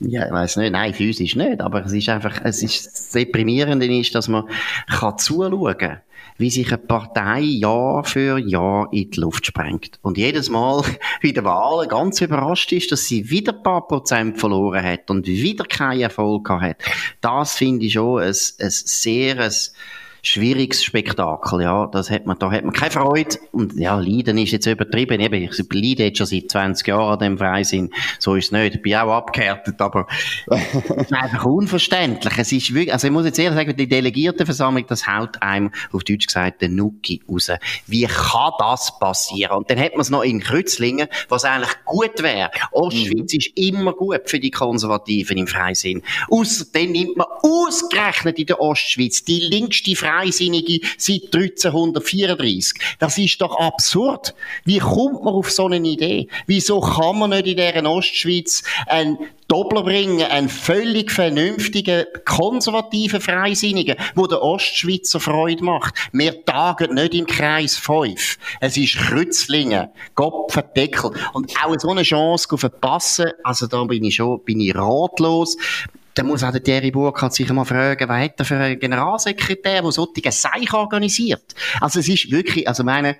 Ja, 0.00 0.26
ich 0.26 0.32
weiß 0.32 0.56
nicht. 0.56 0.72
Nein, 0.72 0.92
physisch 0.92 1.36
nicht. 1.36 1.60
Aber 1.60 1.84
es 1.84 1.92
ist 1.92 2.08
einfach, 2.08 2.40
es 2.44 2.62
ist, 2.62 2.86
das 2.86 3.10
Deprimierende 3.10 3.86
ist, 3.86 4.14
dass 4.14 4.28
man 4.28 4.44
kann 4.88 5.16
zuschauen 5.18 5.78
kann, 5.78 6.00
wie 6.36 6.50
sich 6.50 6.68
eine 6.68 6.78
Partei 6.78 7.40
Jahr 7.40 8.04
für 8.04 8.38
Jahr 8.38 8.88
in 8.92 9.10
die 9.10 9.20
Luft 9.20 9.46
sprengt. 9.46 9.98
Und 10.02 10.18
jedes 10.18 10.50
Mal 10.50 10.82
bei 11.22 11.30
den 11.30 11.44
Wahlen 11.44 11.88
ganz 11.88 12.20
überrascht 12.20 12.72
ist, 12.72 12.92
dass 12.92 13.06
sie 13.06 13.30
wieder 13.30 13.54
ein 13.54 13.62
paar 13.62 13.86
Prozent 13.86 14.38
verloren 14.38 14.84
hat 14.84 15.10
und 15.10 15.26
wieder 15.26 15.64
keinen 15.64 16.02
Erfolg 16.02 16.48
hat. 16.50 16.76
Das 17.22 17.54
finde 17.54 17.86
ich 17.86 17.94
schon 17.94 18.20
ein, 18.20 18.28
ein 18.28 18.34
sehr, 18.34 19.40
ein, 19.40 19.52
schwieriges 20.28 20.82
Spektakel, 20.82 21.62
ja. 21.62 21.86
Das 21.86 22.10
hat 22.10 22.26
man, 22.26 22.38
da 22.38 22.50
hat 22.50 22.64
man 22.64 22.72
keine 22.72 22.90
Freude. 22.90 23.36
Und 23.52 23.74
ja, 23.74 23.98
Leiden 23.98 24.38
ist 24.38 24.52
jetzt 24.52 24.66
übertrieben. 24.66 25.20
Eben, 25.20 25.42
ich 25.42 25.56
leide 25.72 26.04
jetzt 26.04 26.18
schon 26.18 26.26
seit 26.26 26.50
20 26.50 26.86
Jahren 26.88 27.12
an 27.12 27.18
dem 27.18 27.38
Freisinn. 27.38 27.90
So 28.18 28.34
ist 28.34 28.46
es 28.46 28.52
nicht. 28.52 28.76
Ich 28.76 28.82
bin 28.82 28.94
auch 28.96 29.12
abgehärtet, 29.12 29.80
aber 29.80 30.06
es 30.46 30.74
ist 30.74 31.12
einfach 31.12 31.44
unverständlich. 31.44 32.34
Es 32.38 32.52
ist 32.52 32.74
wirklich, 32.74 32.92
also 32.92 33.06
ich 33.06 33.12
muss 33.12 33.24
jetzt 33.24 33.38
ehrlich 33.38 33.56
sagen, 33.56 33.76
die 33.76 33.88
Delegiertenversammlung, 33.88 34.86
das 34.86 35.06
haut 35.06 35.40
einem, 35.42 35.70
auf 35.92 36.04
Deutsch 36.04 36.26
gesagt, 36.26 36.62
den 36.62 36.74
Nuki 36.74 37.22
raus. 37.28 37.50
Wie 37.86 38.06
kann 38.06 38.52
das 38.58 38.98
passieren? 38.98 39.58
Und 39.58 39.70
dann 39.70 39.78
hat 39.78 39.92
man 39.92 40.00
es 40.00 40.10
noch 40.10 40.22
in 40.22 40.40
Kreuzlingen, 40.40 41.08
was 41.28 41.44
eigentlich 41.44 41.74
gut 41.84 42.22
wäre. 42.22 42.50
Ostschweiz 42.72 43.32
mhm. 43.32 43.38
ist 43.38 43.50
immer 43.54 43.92
gut 43.92 44.22
für 44.26 44.40
die 44.40 44.50
Konservativen 44.50 45.38
im 45.38 45.46
Freisinn. 45.46 46.02
Außerdem 46.30 46.90
nimmt 46.90 47.16
man 47.16 47.26
ausgerechnet 47.42 48.38
in 48.38 48.46
der 48.46 48.60
Ostschweiz 48.60 49.24
die 49.24 49.40
linkste 49.40 49.94
Freisinnige 50.16 50.80
seit 50.96 51.24
1334. 51.34 52.78
Das 52.98 53.18
ist 53.18 53.40
doch 53.40 53.58
absurd. 53.58 54.34
Wie 54.64 54.78
kommt 54.78 55.24
man 55.24 55.34
auf 55.34 55.50
so 55.50 55.66
eine 55.66 55.76
Idee? 55.76 56.28
Wieso 56.46 56.80
kann 56.80 57.18
man 57.18 57.30
nicht 57.30 57.46
in 57.46 57.56
dieser 57.56 57.84
Ostschweiz 57.84 58.62
ein 58.86 59.18
Doppler 59.48 59.84
bringen, 59.84 60.22
einen 60.22 60.48
völlig 60.48 61.12
vernünftigen, 61.12 62.04
konservativen 62.24 63.20
Freisinnigen, 63.20 63.94
wo 64.16 64.26
der 64.26 64.42
Ostschweizer 64.42 65.20
Freude 65.20 65.62
macht. 65.62 65.94
Wir 66.12 66.44
tagen 66.44 66.94
nicht 66.94 67.14
im 67.14 67.26
Kreis 67.26 67.76
5. 67.76 68.38
Es 68.60 68.76
ist 68.76 68.96
Krützlingen, 68.96 69.88
Gopfendeckel. 70.16 71.12
Und 71.32 71.52
auch 71.62 71.76
so 71.78 71.90
eine 71.90 72.02
Chance 72.02 72.58
verpassen, 72.58 73.30
also 73.44 73.68
da 73.68 73.84
bin 73.84 74.02
ich 74.02 74.16
schon, 74.16 74.42
bin 74.42 74.60
ich 74.60 74.74
ratlos 74.74 75.56
dann 76.16 76.26
muss 76.26 76.42
auch 76.42 76.50
der 76.50 76.62
Thierry 76.62 76.90
Burkhardt 76.90 77.34
sich 77.34 77.48
mal 77.52 77.66
fragen, 77.66 78.08
was 78.08 78.18
hat 78.18 78.38
er 78.38 78.44
für 78.46 78.56
einen 78.56 78.78
Generalsekretär, 78.78 79.82
der 79.82 79.92
solche 79.92 80.32
Seich 80.32 80.72
organisiert? 80.72 81.54
Also 81.78 82.00
es 82.00 82.08
ist 82.08 82.30
wirklich, 82.30 82.66
also 82.66 82.84
meine, 82.84 83.16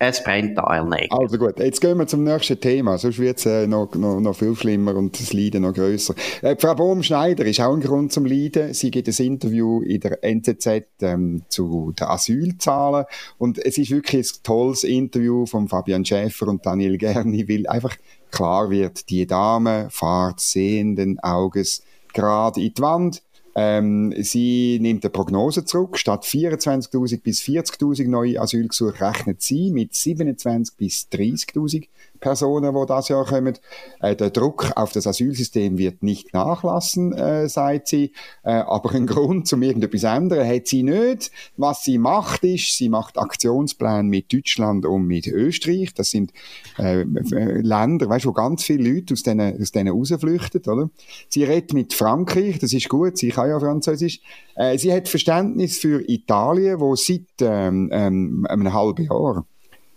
es 0.00 0.24
brennt 0.24 0.58
Eilnägel. 0.58 1.06
Also 1.10 1.38
gut, 1.38 1.60
jetzt 1.60 1.80
gehen 1.80 1.96
wir 1.98 2.06
zum 2.08 2.24
nächsten 2.24 2.58
Thema, 2.58 2.98
sonst 2.98 3.20
wird 3.20 3.38
es 3.38 3.46
äh, 3.46 3.68
noch, 3.68 3.94
noch, 3.94 4.18
noch 4.18 4.34
viel 4.34 4.56
schlimmer 4.56 4.96
und 4.96 5.18
das 5.20 5.32
Leiden 5.32 5.62
noch 5.62 5.72
grösser. 5.72 6.16
Äh, 6.42 6.56
Frau 6.58 6.74
Bohm-Schneider 6.74 7.44
ist 7.44 7.60
auch 7.60 7.74
ein 7.74 7.80
Grund 7.80 8.12
zum 8.12 8.26
Leiden. 8.26 8.74
Sie 8.74 8.90
gibt 8.90 9.06
ein 9.06 9.24
Interview 9.24 9.80
in 9.82 10.00
der 10.00 10.24
NZZ 10.24 10.66
ähm, 11.00 11.42
zu 11.48 11.94
den 11.96 12.08
Asylzahlen 12.08 13.04
und 13.38 13.64
es 13.64 13.78
ist 13.78 13.92
wirklich 13.92 14.26
ein 14.26 14.42
tolles 14.42 14.82
Interview 14.82 15.46
von 15.46 15.68
Fabian 15.68 16.04
Schäfer 16.04 16.48
und 16.48 16.66
Daniel 16.66 16.98
Gerni, 16.98 17.48
weil 17.48 17.68
einfach 17.68 17.96
klar 18.32 18.68
wird, 18.68 19.08
die 19.10 19.28
Dame 19.28 19.86
fahrt 19.90 20.40
sehenden 20.40 21.20
Auges 21.20 21.84
gerade 22.12 22.60
in 22.60 22.74
die 22.74 22.82
Wand. 22.82 23.22
Ähm, 23.54 24.14
sie 24.18 24.78
nimmt 24.80 25.04
eine 25.04 25.10
Prognose 25.10 25.64
zurück. 25.64 25.98
Statt 25.98 26.24
24.000 26.24 27.20
bis 27.22 27.40
40.000 27.42 28.08
neue 28.08 28.40
Asylgesuche 28.40 29.00
rechnet 29.00 29.42
sie 29.42 29.70
mit 29.70 29.92
27.000 29.92 30.72
bis 30.76 31.08
30.000 31.12 31.88
Personen, 32.22 32.74
die 32.74 32.86
das 32.86 33.08
Jahr 33.08 33.26
kommen. 33.26 33.58
Äh, 34.00 34.16
der 34.16 34.30
Druck 34.30 34.72
auf 34.76 34.92
das 34.92 35.06
Asylsystem 35.06 35.76
wird 35.76 36.02
nicht 36.02 36.32
nachlassen, 36.32 37.12
äh, 37.12 37.48
sagt 37.48 37.88
sie. 37.88 38.12
Äh, 38.44 38.52
aber 38.52 38.94
einen 38.94 39.06
Grund, 39.06 39.46
zum 39.46 39.62
irgendetwas 39.62 40.04
ändern, 40.04 40.48
hat 40.48 40.66
sie 40.68 40.82
nicht. 40.84 41.30
Was 41.58 41.82
sie 41.82 41.98
macht, 41.98 42.44
ist, 42.44 42.78
sie 42.78 42.88
macht 42.88 43.18
Aktionspläne 43.18 44.04
mit 44.04 44.32
Deutschland 44.32 44.86
und 44.86 45.06
mit 45.06 45.26
Österreich. 45.26 45.92
Das 45.92 46.10
sind 46.10 46.32
äh, 46.78 47.02
Länder, 47.02 48.08
weißt, 48.08 48.24
wo 48.24 48.32
ganz 48.32 48.64
viele 48.64 48.90
Leute 48.90 49.12
aus 49.12 49.22
denen, 49.22 49.60
aus 49.60 49.72
denen 49.72 49.92
rausflüchten, 49.92 50.62
oder? 50.66 50.90
Sie 51.28 51.44
redet 51.44 51.74
mit 51.74 51.92
Frankreich, 51.92 52.58
das 52.60 52.72
ist 52.72 52.88
gut, 52.88 53.18
sie 53.18 53.30
kann 53.30 53.50
ja 53.50 53.58
Französisch. 53.58 54.20
Äh, 54.54 54.78
sie 54.78 54.92
hat 54.92 55.08
Verständnis 55.08 55.78
für 55.78 56.08
Italien, 56.08 56.80
wo 56.80 56.94
seit 56.94 57.26
ähm, 57.40 57.90
ähm, 57.92 58.46
einem 58.48 58.72
halben 58.72 59.04
Jahr 59.04 59.44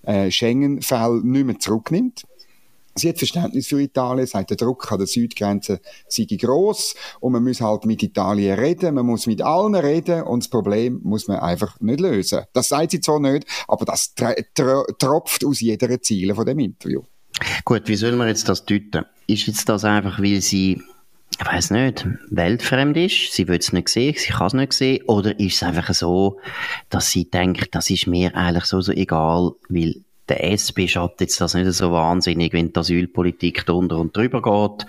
äh, 0.06 0.32
Schengen-Fälle 0.32 1.22
nicht 1.24 1.46
mehr 1.46 1.60
zurücknimmt. 1.60 2.24
Sie 2.98 3.10
hat 3.10 3.18
Verständnis 3.18 3.68
für 3.68 3.82
Italien, 3.82 4.26
sagt, 4.26 4.52
der 4.52 4.58
Druck 4.58 4.90
an 4.90 5.00
der 5.00 5.08
Südgrenze 5.08 5.82
sei 6.08 6.26
gross 6.38 6.96
und 7.20 7.34
man 7.34 7.44
muss 7.44 7.60
halt 7.60 7.84
mit 7.86 8.02
Italien 8.02 8.58
reden, 8.58 8.96
man 8.96 9.06
muss 9.06 9.28
mit 9.28 9.42
allen 9.42 9.76
reden 9.76 10.24
und 10.24 10.44
das 10.44 10.50
Problem 10.50 11.02
muss 11.04 11.28
man 11.28 11.40
einfach 11.40 11.78
nicht 11.82 12.00
lösen. 12.00 12.44
Das 12.54 12.70
sagt 12.70 12.92
sie 12.92 13.02
zwar 13.02 13.20
nicht, 13.20 13.46
aber 13.68 13.84
das 13.84 14.14
tropft 14.98 15.44
aus 15.44 15.60
jeder 15.60 16.02
Ziele 16.02 16.36
von 16.36 16.46
dem 16.46 16.60
Interview. 16.60 17.02
Gut, 17.66 17.82
wie 17.88 17.98
soll 17.98 18.14
man 18.14 18.30
jetzt 18.30 18.48
das 18.48 18.64
deuten? 18.64 19.04
Ist 19.28 19.48
jetzt 19.48 19.68
das 19.68 19.84
einfach, 19.84 20.20
weil 20.22 20.42
sie 20.42 20.82
ich 21.38 21.46
weiß 21.46 21.72
nicht, 21.72 22.08
weltfremd 22.30 22.96
ist, 22.96 23.34
sie 23.34 23.48
will 23.48 23.60
es 23.60 23.74
nicht 23.74 23.90
sehen, 23.90 24.16
sie 24.18 24.32
kann 24.32 24.48
es 24.48 24.54
nicht 24.54 24.74
sehen, 24.74 25.04
oder 25.08 25.38
ist 25.40 25.56
es 25.56 25.64
einfach 25.64 25.94
so, 25.94 26.40
dass 26.90 27.12
sie 27.12 27.30
denkt, 27.30 27.76
das 27.76 27.90
ist 27.90 28.08
mir 28.08 28.36
eigentlich 28.36 28.66
so, 28.66 28.80
so 28.80 28.92
egal, 28.94 29.52
weil 29.68 29.96
der 30.30 30.44
SP 30.48 30.88
schadet 30.88 31.22
jetzt 31.22 31.42
das 31.42 31.54
nicht 31.54 31.72
so 31.74 31.92
wahnsinnig, 31.92 32.54
wenn 32.54 32.72
die 32.72 32.80
Asylpolitik 32.80 33.66
drunter 33.66 33.98
und 33.98 34.16
drüber 34.16 34.42
geht. 34.42 34.88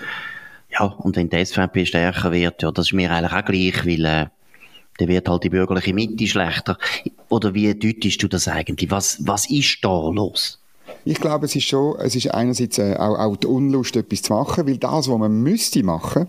Ja, 0.71 0.85
und 0.85 1.17
wenn 1.17 1.29
die 1.29 1.45
SVP 1.45 1.87
stärker 1.87 2.33
wird, 2.33 2.63
ja, 2.63 2.71
das 2.71 2.87
ist 2.87 2.93
mir 2.93 3.11
eigentlich 3.11 3.33
auch 3.33 3.45
gleich, 3.45 3.87
weil 3.87 4.05
äh, 4.05 4.27
dann 4.99 5.09
wird 5.09 5.29
halt 5.29 5.45
die 5.45 5.51
bürgerliche 5.51 5.95
Mitte 5.95 6.27
schlechter. 6.27 6.79
Oder 7.29 7.55
wie 7.55 7.75
deutest 7.75 8.23
du 8.23 8.29
das 8.29 8.49
eigentlich? 8.49 8.91
Was, 8.91 9.19
was 9.27 9.51
ist 9.51 9.79
da 9.83 10.09
los? 10.09 10.63
Ich 11.09 11.21
glaube, 11.21 11.47
es 11.47 11.55
ist 11.55 11.69
schon, 11.69 11.97
es 12.01 12.17
ist 12.17 12.35
einerseits 12.35 12.79
äh, 12.79 12.97
auch, 12.99 13.17
auch 13.17 13.37
die 13.37 13.47
Unlust, 13.47 13.95
etwas 13.95 14.23
zu 14.23 14.33
machen, 14.33 14.67
weil 14.67 14.77
das, 14.77 15.09
was 15.09 15.19
man 15.19 15.41
müsste 15.41 15.85
machen, 15.85 16.27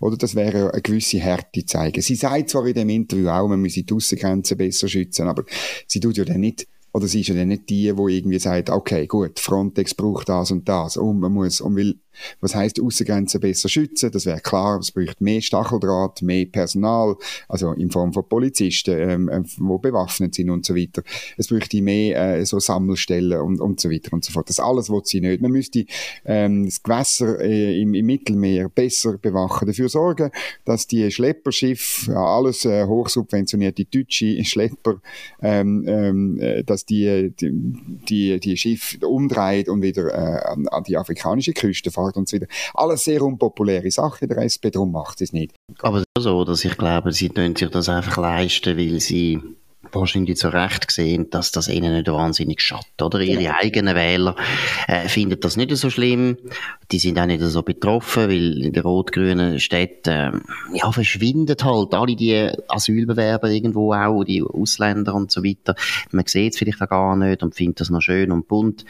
oder 0.00 0.16
das 0.16 0.34
wäre 0.34 0.72
eine 0.72 0.80
gewisse 0.80 1.18
Härte 1.18 1.66
zeigen. 1.66 2.00
Sie 2.00 2.14
sagt 2.14 2.48
zwar 2.48 2.66
in 2.66 2.72
dem 2.72 2.88
Interview 2.88 3.28
auch, 3.28 3.46
man 3.48 3.60
müsse 3.60 3.82
die 3.82 3.92
Aussengrenzen 3.92 4.56
besser 4.56 4.88
schützen, 4.88 5.28
aber 5.28 5.44
sie 5.86 6.00
tut 6.00 6.16
ja 6.16 6.24
dann 6.24 6.40
nicht 6.40 6.66
oder 6.94 7.06
sie 7.06 7.20
ist 7.20 7.28
ja 7.28 7.34
dann 7.34 7.48
nicht 7.48 7.68
die, 7.68 7.92
die 7.92 8.16
irgendwie 8.16 8.38
sagt, 8.38 8.70
okay, 8.70 9.06
gut, 9.06 9.38
Frontex 9.38 9.92
braucht 9.92 10.30
das 10.30 10.52
und 10.52 10.66
das 10.66 10.96
und 10.96 11.20
man 11.20 11.32
muss, 11.32 11.60
und 11.60 11.76
will 11.76 12.00
was 12.40 12.54
heißt 12.54 12.80
Außengrenzen 12.80 13.40
besser 13.40 13.68
schützen? 13.68 14.10
Das 14.10 14.26
wäre 14.26 14.40
klar, 14.40 14.78
es 14.78 14.92
braucht 14.92 15.20
mehr 15.20 15.40
Stacheldraht, 15.40 16.22
mehr 16.22 16.46
Personal, 16.46 17.16
also 17.48 17.72
in 17.72 17.90
Form 17.90 18.12
von 18.12 18.28
Polizisten, 18.28 18.98
ähm, 18.98 19.28
äh, 19.28 19.42
wo 19.58 19.78
bewaffnet 19.78 20.34
sind 20.34 20.50
und 20.50 20.64
so 20.64 20.74
weiter. 20.74 21.02
Es 21.36 21.48
bräuchte 21.48 21.80
mehr 21.82 22.38
äh, 22.38 22.46
so 22.46 22.58
Sammelstellen 22.58 23.40
und, 23.40 23.60
und 23.60 23.80
so 23.80 23.90
weiter 23.90 24.12
und 24.12 24.24
so 24.24 24.32
fort. 24.32 24.48
Das 24.48 24.60
alles 24.60 24.90
will 24.90 25.02
sie 25.04 25.20
nicht. 25.20 25.40
Man 25.40 25.52
müsste 25.52 25.84
ähm, 26.24 26.64
das 26.64 26.82
Gewässer 26.82 27.40
äh, 27.40 27.80
im, 27.80 27.94
im 27.94 28.06
Mittelmeer 28.06 28.68
besser 28.68 29.18
bewachen, 29.18 29.66
dafür 29.66 29.88
sorgen, 29.88 30.30
dass 30.64 30.86
die 30.86 31.10
Schlepperschiffe, 31.10 32.12
ja, 32.12 32.24
alles 32.24 32.64
äh, 32.64 32.84
hochsubventionierte 32.86 33.84
deutsche 33.84 34.44
Schlepper, 34.44 35.00
ähm, 35.40 35.84
ähm, 35.86 36.40
äh, 36.40 36.64
dass 36.64 36.84
die, 36.84 37.32
die, 37.40 37.52
die, 38.08 38.40
die 38.40 38.56
Schiffe 38.56 39.06
umdreht 39.06 39.68
und 39.68 39.82
wieder 39.82 40.08
äh, 40.08 40.48
an, 40.48 40.68
an 40.68 40.84
die 40.84 40.96
afrikanische 40.96 41.52
Küste 41.52 41.90
fahren 41.90 42.07
Start 42.08 42.16
und 42.16 42.28
so 42.28 42.36
weiter. 42.36 42.46
Alles 42.74 43.04
sehr 43.04 43.22
unpopuläre 43.22 43.90
Sachen 43.90 44.28
der 44.28 44.38
SP, 44.44 44.70
darum 44.70 44.92
macht 44.92 45.20
es 45.20 45.32
nicht. 45.32 45.54
Aber 45.80 46.02
so, 46.16 46.44
dass 46.44 46.64
ich 46.64 46.76
glaube, 46.76 47.12
sie 47.12 47.28
können 47.28 47.56
sich 47.56 47.70
das 47.70 47.88
einfach 47.88 48.16
leisten, 48.16 48.76
weil 48.76 49.00
sie 49.00 49.40
wahrscheinlich 49.92 50.36
zu 50.36 50.48
Recht 50.48 50.86
gesehen, 50.88 51.30
dass 51.30 51.50
das 51.50 51.68
ihnen 51.68 51.94
nicht 51.94 52.08
wahnsinnig 52.08 52.60
schadet, 52.60 53.00
oder? 53.00 53.20
Ihre 53.20 53.42
ja. 53.42 53.56
eigenen 53.58 53.94
Wähler 53.94 54.36
äh, 54.86 55.08
finden 55.08 55.40
das 55.40 55.56
nicht 55.56 55.74
so 55.76 55.88
schlimm. 55.88 56.36
Die 56.90 56.98
sind 56.98 57.18
auch 57.18 57.24
nicht 57.24 57.40
so 57.40 57.62
betroffen, 57.62 58.28
weil 58.28 58.64
in 58.64 58.72
den 58.72 58.82
rot-grünen 58.82 59.60
Städten, 59.60 60.10
äh, 60.10 60.78
ja, 60.78 60.92
verschwindet 60.92 61.64
halt 61.64 61.94
alle 61.94 62.16
die 62.16 62.50
Asylbewerber 62.68 63.48
irgendwo 63.50 63.94
auch, 63.94 64.24
die 64.24 64.42
Ausländer 64.42 65.14
und 65.14 65.30
so 65.30 65.42
weiter. 65.42 65.74
Man 66.10 66.26
sieht 66.26 66.52
es 66.52 66.58
vielleicht 66.58 66.82
auch 66.82 66.88
gar 66.88 67.16
nicht 67.16 67.42
und 67.42 67.54
findet 67.54 67.80
das 67.80 67.90
noch 67.90 68.02
schön 68.02 68.30
und 68.30 68.46
bunt 68.46 68.84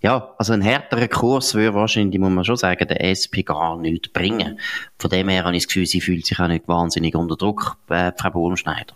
ja, 0.00 0.34
also 0.38 0.52
ein 0.52 0.62
härterer 0.62 1.08
Kurs 1.08 1.54
würde 1.54 1.74
wahrscheinlich, 1.74 2.20
muss 2.20 2.30
man 2.30 2.44
schon 2.44 2.56
sagen, 2.56 2.86
der 2.86 3.02
SP 3.02 3.42
gar 3.42 3.76
nichts 3.76 4.08
bringen. 4.08 4.60
Von 4.98 5.10
dem 5.10 5.28
her 5.28 5.44
habe 5.44 5.56
ich 5.56 5.64
das 5.64 5.68
Gefühl, 5.68 5.86
sie 5.86 6.00
fühlt 6.00 6.26
sich 6.26 6.38
auch 6.38 6.48
nicht 6.48 6.68
wahnsinnig 6.68 7.14
unter 7.16 7.36
Druck, 7.36 7.76
äh, 7.88 8.12
Frau 8.16 8.30
Bohlenschneider. 8.30 8.94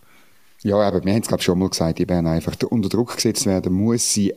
Ja, 0.64 0.76
aber 0.76 1.04
wir 1.04 1.12
haben 1.12 1.22
es 1.22 1.26
glaube 1.26 1.42
schon 1.42 1.58
mal 1.58 1.70
gesagt, 1.70 1.98
die 1.98 2.08
werden 2.08 2.28
einfach 2.28 2.54
unter 2.70 2.88
Druck 2.88 3.16
gesetzt 3.16 3.46
werden, 3.46 3.72
muss 3.72 4.14
sie 4.14 4.32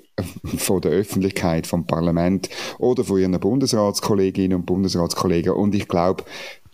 von 0.57 0.81
der 0.81 0.91
Öffentlichkeit, 0.91 1.67
vom 1.67 1.85
Parlament 1.85 2.49
oder 2.79 3.03
von 3.03 3.19
ihren 3.19 3.39
Bundesratskolleginnen 3.39 4.57
und 4.57 4.65
Bundesratskollegen. 4.65 5.53
Und 5.53 5.75
ich 5.75 5.87
glaube, 5.87 6.23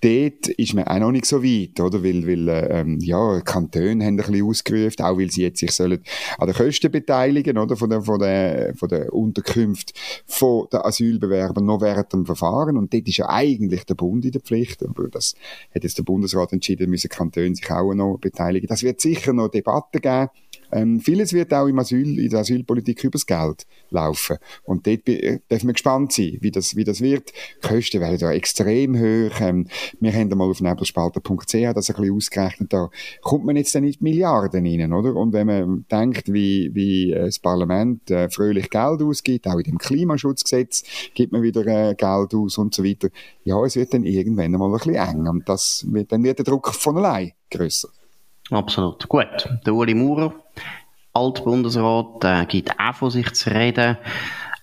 dort 0.02 0.48
ist 0.48 0.74
man 0.74 0.86
auch 0.86 1.00
noch 1.00 1.12
nicht 1.12 1.26
so 1.26 1.44
weit, 1.44 1.80
oder? 1.80 2.04
Weil, 2.04 2.26
weil 2.28 2.68
ähm, 2.72 3.00
ja, 3.00 3.40
Kantone 3.42 4.06
haben 4.06 4.14
ein 4.14 4.18
bisschen 4.18 4.44
ausgerufen, 4.44 5.06
auch 5.06 5.18
weil 5.18 5.32
sie 5.32 5.44
jetzt 5.44 5.60
sich 5.60 5.72
sollen 5.72 6.04
an 6.38 6.48
den 6.48 6.56
Kosten 6.56 6.92
beteiligen, 6.92 7.58
oder? 7.58 7.78
Von 7.78 7.90
der, 7.90 8.02
von 8.02 8.20
der, 8.20 8.74
von 8.76 8.90
der 8.90 9.14
Unterkunft 9.14 9.94
von 10.26 10.68
den 10.72 10.82
Asylbewerbern 10.82 11.66
noch 11.66 11.82
während 11.82 12.12
dem 12.14 12.26
Verfahren. 12.26 12.78
Und 12.78 12.94
dort 12.94 13.08
ist 13.08 13.18
ja 13.18 13.30
eigentlich 13.30 13.86
der 13.86 13.96
Bund 13.96 14.26
in 14.26 14.32
der 14.32 14.42
Pflicht. 14.42 14.84
Aber 14.84 15.08
das 15.08 15.36
hat 15.74 15.84
jetzt 15.84 15.98
der 15.98 16.04
Bundesrat 16.04 16.52
entschieden, 16.54 16.90
müssen 16.90 17.10
Kantone 17.10 17.56
sich 17.56 17.70
auch 17.72 17.94
noch 17.94 18.18
beteiligen. 18.18 18.68
Das 18.68 18.84
wird 18.84 19.02
sicher 19.02 19.34
noch 19.34 19.50
Debatten 19.50 20.02
geben. 20.02 20.30
Ähm, 20.72 21.00
vieles 21.00 21.34
wird 21.34 21.54
auch 21.54 21.68
im 21.68 21.80
Asyl, 21.80 22.20
in 22.20 22.30
der 22.30 22.40
Asylpolitik 22.40 23.04
übers 23.04 23.26
Geld 23.26 23.66
laufen. 23.90 24.38
Und 24.64 24.88
dort 24.88 25.08
dürfen 25.08 25.42
wir 25.50 25.74
gespannt 25.74 26.14
sein, 26.14 26.38
wie 26.42 26.52
das, 26.52 26.76
wie 26.76 26.84
das 26.84 27.02
wird. 27.02 27.32
Die 27.64 27.68
Kosten 27.68 28.02
werden 28.02 28.18
da 28.18 28.32
extrem 28.32 28.98
hoch. 28.98 29.40
Ähm, 29.42 29.68
wir 30.00 30.14
haben 30.14 30.30
mal 30.30 30.50
auf 30.50 30.62
nebelspalter.ch 30.62 31.52
das 31.52 31.90
ein 31.90 31.96
bisschen 31.96 32.16
ausgerechnet. 32.16 32.74
Da 32.74 32.90
kommt 33.22 33.46
man 33.46 33.56
jetzt 33.56 33.76
dann 33.76 33.84
die 33.84 33.98
Milliarden 34.00 34.66
rein, 34.66 34.94
oder? 34.94 35.16
Und 35.16 35.34
wenn 35.34 35.48
man 35.48 35.86
denkt, 35.92 36.32
wie, 36.32 36.74
wie 36.74 37.12
äh, 37.12 37.26
das 37.26 37.40
Parlament 37.40 38.10
äh, 38.12 38.30
fröhlich 38.30 38.70
Geld 38.70 39.02
ausgibt, 39.02 39.48
auch 39.48 39.58
in 39.58 39.64
dem 39.64 39.78
Klimaschutzgesetz 39.78 40.84
gibt 41.14 41.32
man 41.32 41.42
wieder 41.44 41.66
äh, 41.66 41.96
Geld 41.96 42.34
aus 42.34 42.58
und 42.58 42.74
so 42.74 42.84
weiter. 42.84 43.10
Ja, 43.44 43.64
es 43.66 43.76
wird 43.76 43.94
dann 43.94 44.04
irgendwann 44.04 44.52
mal 44.52 44.68
ein 44.68 44.74
bisschen 44.74 44.96
eng. 44.96 45.28
Und 45.28 45.48
das 45.48 45.86
wird, 45.90 46.12
dann 46.12 46.24
wird 46.24 46.40
der 46.40 46.46
Druck 46.46 46.74
von 46.74 46.98
allein 46.98 47.32
grösser. 47.50 47.90
Absolut. 48.50 49.08
Gut. 49.08 49.50
Der 49.66 49.74
Uli 49.74 49.94
Maurer, 49.94 50.34
Altbundesrat, 51.14 52.24
äh, 52.24 52.46
gibt 52.46 52.72
auch 52.80 52.96
von 52.96 53.12
sich 53.12 53.32
zu 53.34 53.50
reden. 53.52 53.98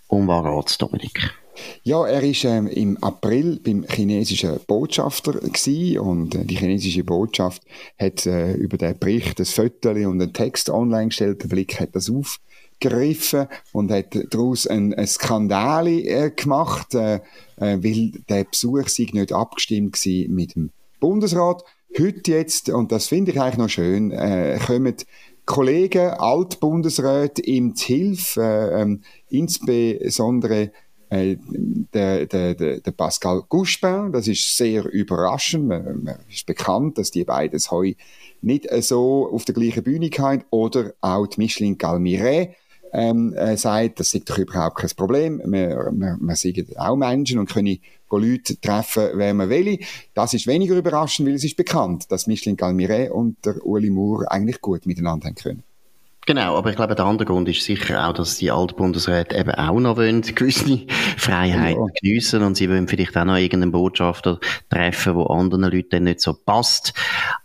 Um 0.07 0.27
was 0.27 0.45
geht's, 0.45 0.79
Dominik? 0.79 1.35
Ja, 1.83 2.07
er 2.07 2.23
war 2.23 2.51
ähm, 2.51 2.67
im 2.69 3.03
April 3.03 3.61
beim 3.63 3.85
chinesischen 3.89 4.59
Botschafter 4.67 5.41
und 5.43 6.35
äh, 6.35 6.45
die 6.45 6.57
chinesische 6.57 7.05
Botschaft 7.05 7.63
hat 7.99 8.27
äh, 8.27 8.53
über 8.55 8.77
den 8.77 8.99
Bericht 8.99 9.39
ein 9.41 9.47
Foto 9.47 9.91
und 9.91 10.23
einen 10.23 10.33
Text 10.33 10.71
online 10.71 11.09
gestellt. 11.09 11.43
Der 11.43 11.49
Blick 11.49 11.81
hat 11.81 11.95
das 11.95 12.11
aufgegriffen 12.11 13.49
und 13.73 13.91
hat 13.91 14.17
daraus 14.31 14.67
einen, 14.67 14.95
einen 14.95 15.07
Skandal 15.07 15.89
äh, 15.89 16.31
gemacht, 16.31 16.95
äh, 16.95 17.17
äh, 17.57 17.79
weil 17.83 18.13
der 18.29 18.45
Besuch 18.45 18.89
sich 18.89 19.13
nicht 19.13 19.33
abgestimmt 19.33 19.95
war 19.95 20.29
mit 20.29 20.55
dem 20.55 20.71
Bundesrat. 21.01 21.65
Heute 21.99 22.33
jetzt, 22.33 22.69
und 22.69 22.93
das 22.93 23.09
finde 23.09 23.33
ich 23.33 23.41
eigentlich 23.41 23.57
noch 23.57 23.69
schön, 23.69 24.11
äh, 24.11 24.59
kommen 24.65 24.95
Kollegen, 25.49 26.11
Altbundesräte 26.11 27.41
ihm 27.41 27.75
zu 27.75 27.87
Hilfe, 27.87 28.43
äh, 28.43 28.83
ähm, 28.83 29.01
insbesondere 29.31 30.73
äh, 31.09 31.37
der, 31.95 32.27
der, 32.27 32.55
der, 32.55 32.91
Pascal 32.93 33.43
Couchepin, 33.49 34.13
das 34.13 34.29
ist 34.29 34.59
sehr 34.59 34.85
überraschend. 34.85 35.69
Man 35.69 36.19
ist 36.29 36.45
bekannt, 36.45 36.99
dass 36.99 37.11
die 37.11 37.25
beiden 37.25 37.59
heu 37.71 37.95
nicht 38.43 38.69
so 38.83 39.31
auf 39.33 39.47
der 39.47 39.55
gleichen 39.55 39.83
Bühne 39.83 40.11
haben. 40.19 40.45
Oder 40.51 40.93
auch 41.01 41.27
die 41.27 41.41
Micheline 41.41 41.77
Galmiret 41.77 42.51
ähm, 42.93 43.35
äh, 43.35 43.57
sagt, 43.57 44.01
das 44.01 44.15
ist 44.15 44.29
doch 44.29 44.39
überhaupt 44.39 44.79
kein 44.79 44.91
Problem. 44.91 45.41
Wir, 45.45 45.91
wir, 45.93 46.17
wir 46.21 46.37
sind 46.37 46.79
auch 46.79 46.97
Menschen 46.97 47.39
und 47.39 47.51
können 47.51 47.79
Leute 48.11 48.61
treffen, 48.61 49.11
wer 49.15 49.35
man 49.35 49.51
will. 49.51 49.79
Das 50.15 50.35
ist 50.35 50.47
weniger 50.47 50.77
überraschend, 50.77 51.29
weil 51.29 51.35
es 51.35 51.45
ist 51.45 51.57
bekannt, 51.57 52.11
dass 52.11 52.27
Micheline 52.27 52.57
Galmiret 52.57 53.11
und 53.11 53.45
der 53.45 53.65
Uli 53.65 53.91
Moore 53.91 54.31
eigentlich 54.31 54.61
gut 54.61 54.87
miteinander 54.87 55.27
haben 55.27 55.35
können. 55.35 55.63
Genau, 56.29 56.59
aber 56.59 56.69
ich 56.69 56.77
glaube, 56.77 56.95
der 56.95 57.07
andere 57.07 57.27
Grund 57.27 57.49
ist 57.49 57.63
sicher 57.63 58.07
auch, 58.07 58.13
dass 58.13 58.37
die 58.37 58.51
Altbundesräte 58.51 59.35
eben 59.35 59.53
auch 59.53 59.81
noch 59.81 59.97
wollen, 59.97 60.21
gewisse 60.35 60.81
Freiheiten 61.17 61.81
ja. 61.81 61.93
geniessen 62.03 62.43
und 62.43 62.55
sie 62.55 62.69
wollen 62.69 62.87
vielleicht 62.87 63.17
auch 63.17 63.25
noch 63.25 63.39
irgendeinen 63.39 63.73
Botschafter 63.73 64.39
treffen, 64.69 65.15
wo 65.15 65.25
anderen 65.25 65.73
Leuten 65.73 66.05
nicht 66.05 66.21
so 66.21 66.35
passt. 66.35 66.93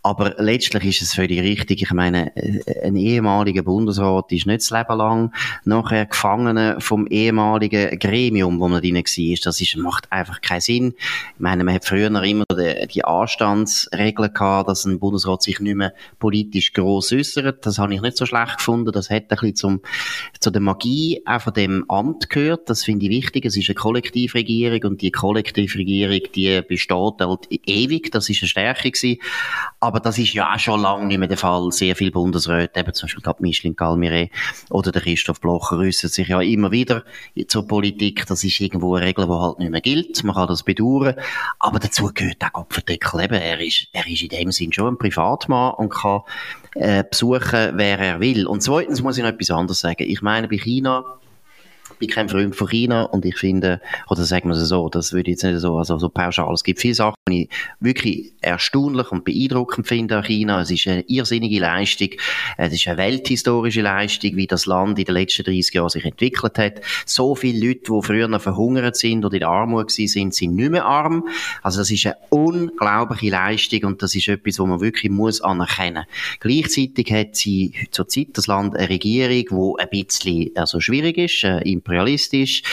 Aber 0.01 0.35
letztlich 0.37 0.83
ist 0.83 1.01
es 1.01 1.13
völlig 1.13 1.39
richtig. 1.39 1.81
Ich 1.81 1.91
meine, 1.91 2.35
äh, 2.35 2.85
ein 2.85 2.97
ehemaliger 2.97 3.63
Bundesrat 3.63 4.29
ist 4.33 4.47
nicht 4.47 4.69
das 4.69 4.71
Leben 4.71 4.97
lang 4.97 5.33
nachher 5.63 6.05
Gefangener 6.05 6.81
vom 6.81 7.07
ehemaligen 7.07 7.97
Gremium, 7.97 8.59
wo 8.59 8.67
man 8.67 8.81
drin 8.81 8.95
war. 8.95 9.37
Das 9.45 9.61
ist, 9.61 9.77
macht 9.77 10.11
einfach 10.11 10.41
keinen 10.41 10.59
Sinn. 10.59 10.93
Ich 11.35 11.39
meine, 11.39 11.63
man 11.63 11.75
hat 11.75 11.85
früher 11.85 12.09
noch 12.09 12.23
immer 12.23 12.43
die, 12.51 12.85
die 12.89 13.05
Anstandsregeln 13.05 14.33
gehabt, 14.33 14.67
dass 14.67 14.83
ein 14.83 14.99
Bundesrat 14.99 15.41
sich 15.41 15.61
nicht 15.61 15.75
mehr 15.75 15.93
politisch 16.19 16.73
gross 16.73 17.13
äußert. 17.13 17.65
Das 17.65 17.79
habe 17.79 17.93
ich 17.93 18.01
nicht 18.01 18.17
so 18.17 18.25
schlecht 18.25 18.57
gefunden 18.57 18.72
gefunden. 18.73 18.91
Das 18.91 19.09
hat 19.09 19.23
ein 19.23 19.27
bisschen 19.29 19.55
zum, 19.55 19.81
zu 20.39 20.51
der 20.51 20.61
Magie 20.61 21.21
auch 21.25 21.41
von 21.41 21.53
dem 21.53 21.89
Amt 21.89 22.29
gehört. 22.29 22.69
Das 22.69 22.83
finde 22.83 23.05
ich 23.05 23.11
wichtig. 23.11 23.45
Es 23.45 23.55
ist 23.55 23.69
eine 23.69 23.75
Kollektivregierung 23.75 24.91
und 24.91 25.01
die 25.01 25.11
Kollektivregierung, 25.11 26.21
die 26.35 26.61
besteht 26.61 27.19
halt 27.19 27.47
ewig. 27.49 28.11
Das 28.11 28.29
ist 28.29 28.41
eine 28.41 28.49
Stärke 28.49 28.91
gewesen. 28.91 29.19
Aber 29.79 29.99
das 29.99 30.17
ist 30.17 30.33
ja 30.33 30.53
auch 30.53 30.59
schon 30.59 30.81
lange 30.81 31.05
nicht 31.05 31.19
mehr 31.19 31.27
der 31.27 31.37
Fall. 31.37 31.71
Sehr 31.71 31.95
viele 31.95 32.11
Bundesräte, 32.11 32.79
eben 32.79 32.93
zum 32.93 33.07
Beispiel 33.07 33.33
Micheline 33.39 33.75
Galmire 33.75 34.29
oder 34.69 34.91
der 34.91 35.01
Christoph 35.01 35.41
Blocher 35.41 35.77
äußern 35.77 36.09
sich 36.09 36.27
ja 36.27 36.41
immer 36.41 36.71
wieder 36.71 37.03
zur 37.47 37.67
Politik. 37.67 38.25
Das 38.27 38.43
ist 38.43 38.59
irgendwo 38.59 38.95
eine 38.95 39.05
Regel, 39.05 39.25
die 39.25 39.31
halt 39.31 39.59
nicht 39.59 39.71
mehr 39.71 39.81
gilt. 39.81 40.23
Man 40.23 40.35
kann 40.35 40.47
das 40.47 40.63
bedauern. 40.63 41.15
Aber 41.59 41.79
dazu 41.79 42.11
gehört 42.13 42.43
auch 42.43 42.53
Kopfendeckel. 42.53 43.19
Er 43.19 43.59
ist, 43.59 43.87
er 43.91 44.07
ist 44.07 44.21
in 44.21 44.29
dem 44.29 44.51
Sinn 44.51 44.73
schon 44.73 44.93
ein 44.93 44.97
Privatmann 44.97 45.73
und 45.75 45.89
kann 45.89 46.21
äh, 46.75 47.03
besuchen, 47.03 47.71
wer 47.73 47.99
er 47.99 48.19
will. 48.19 48.45
Und 48.47 48.61
zweitens 48.61 49.01
muss 49.01 49.17
ich 49.17 49.23
noch 49.23 49.31
etwas 49.31 49.51
anderes 49.51 49.79
sagen. 49.79 50.03
Ich 50.07 50.21
meine, 50.21 50.47
bei 50.47 50.57
China 50.57 51.03
bin 52.03 52.13
kein 52.13 52.29
Freund 52.29 52.55
von 52.55 52.67
China 52.67 53.03
und 53.03 53.25
ich 53.25 53.37
finde, 53.37 53.79
oder 54.09 54.23
sagen 54.23 54.49
wir 54.49 54.55
es 54.55 54.67
so, 54.67 54.89
das 54.89 55.13
würde 55.13 55.31
jetzt 55.31 55.43
nicht 55.43 55.59
so, 55.59 55.77
also 55.77 55.97
so 55.97 56.09
pauschal. 56.09 56.53
Es 56.53 56.63
gibt 56.63 56.81
viele 56.81 56.95
Sachen, 56.95 57.15
die 57.29 57.43
ich 57.43 57.49
wirklich 57.79 58.33
erstaunlich 58.41 59.11
und 59.11 59.23
beeindruckend 59.23 59.87
finde 59.87 60.17
an 60.17 60.23
China. 60.23 60.61
Es 60.61 60.71
ist 60.71 60.87
eine 60.87 61.03
irrsinnige 61.07 61.59
Leistung. 61.59 62.09
Es 62.57 62.73
ist 62.73 62.87
eine 62.87 62.97
welthistorische 62.97 63.81
Leistung, 63.81 64.35
wie 64.35 64.47
das 64.47 64.65
Land 64.65 64.99
in 64.99 65.05
den 65.05 65.15
letzten 65.15 65.43
30 65.43 65.73
Jahren 65.73 65.89
sich 65.89 66.03
entwickelt 66.03 66.57
hat. 66.57 66.81
So 67.05 67.35
viele 67.35 67.67
Leute, 67.67 67.91
die 67.91 68.01
früher 68.05 68.27
noch 68.27 68.41
verhungert 68.41 68.97
sind 68.97 69.23
oder 69.23 69.37
in 69.37 69.43
Armut 69.43 69.91
sind, 69.91 70.33
sind 70.33 70.55
nicht 70.55 70.71
mehr 70.71 70.85
arm. 70.85 71.27
Also 71.61 71.79
das 71.79 71.91
ist 71.91 72.05
eine 72.05 72.17
unglaubliche 72.29 73.29
Leistung 73.29 73.85
und 73.85 74.01
das 74.01 74.13
ist 74.13 74.27
etwas, 74.27 74.59
was 74.59 74.67
man 74.67 74.81
wirklich 74.81 75.11
muss 75.11 75.41
anerkennen. 75.41 76.03
Gleichzeitig 76.41 77.11
hat 77.13 77.35
sie 77.35 77.73
zurzeit 77.91 78.29
das 78.33 78.47
Land 78.47 78.75
eine 78.75 78.89
Regierung, 78.89 79.77
die 79.77 79.83
ein 79.83 79.89
bisschen 79.89 80.49
also 80.55 80.81
schwierig 80.81 81.17
ist, 81.17 81.43
äh, 81.43 81.59
imperialistisch, 81.93 82.63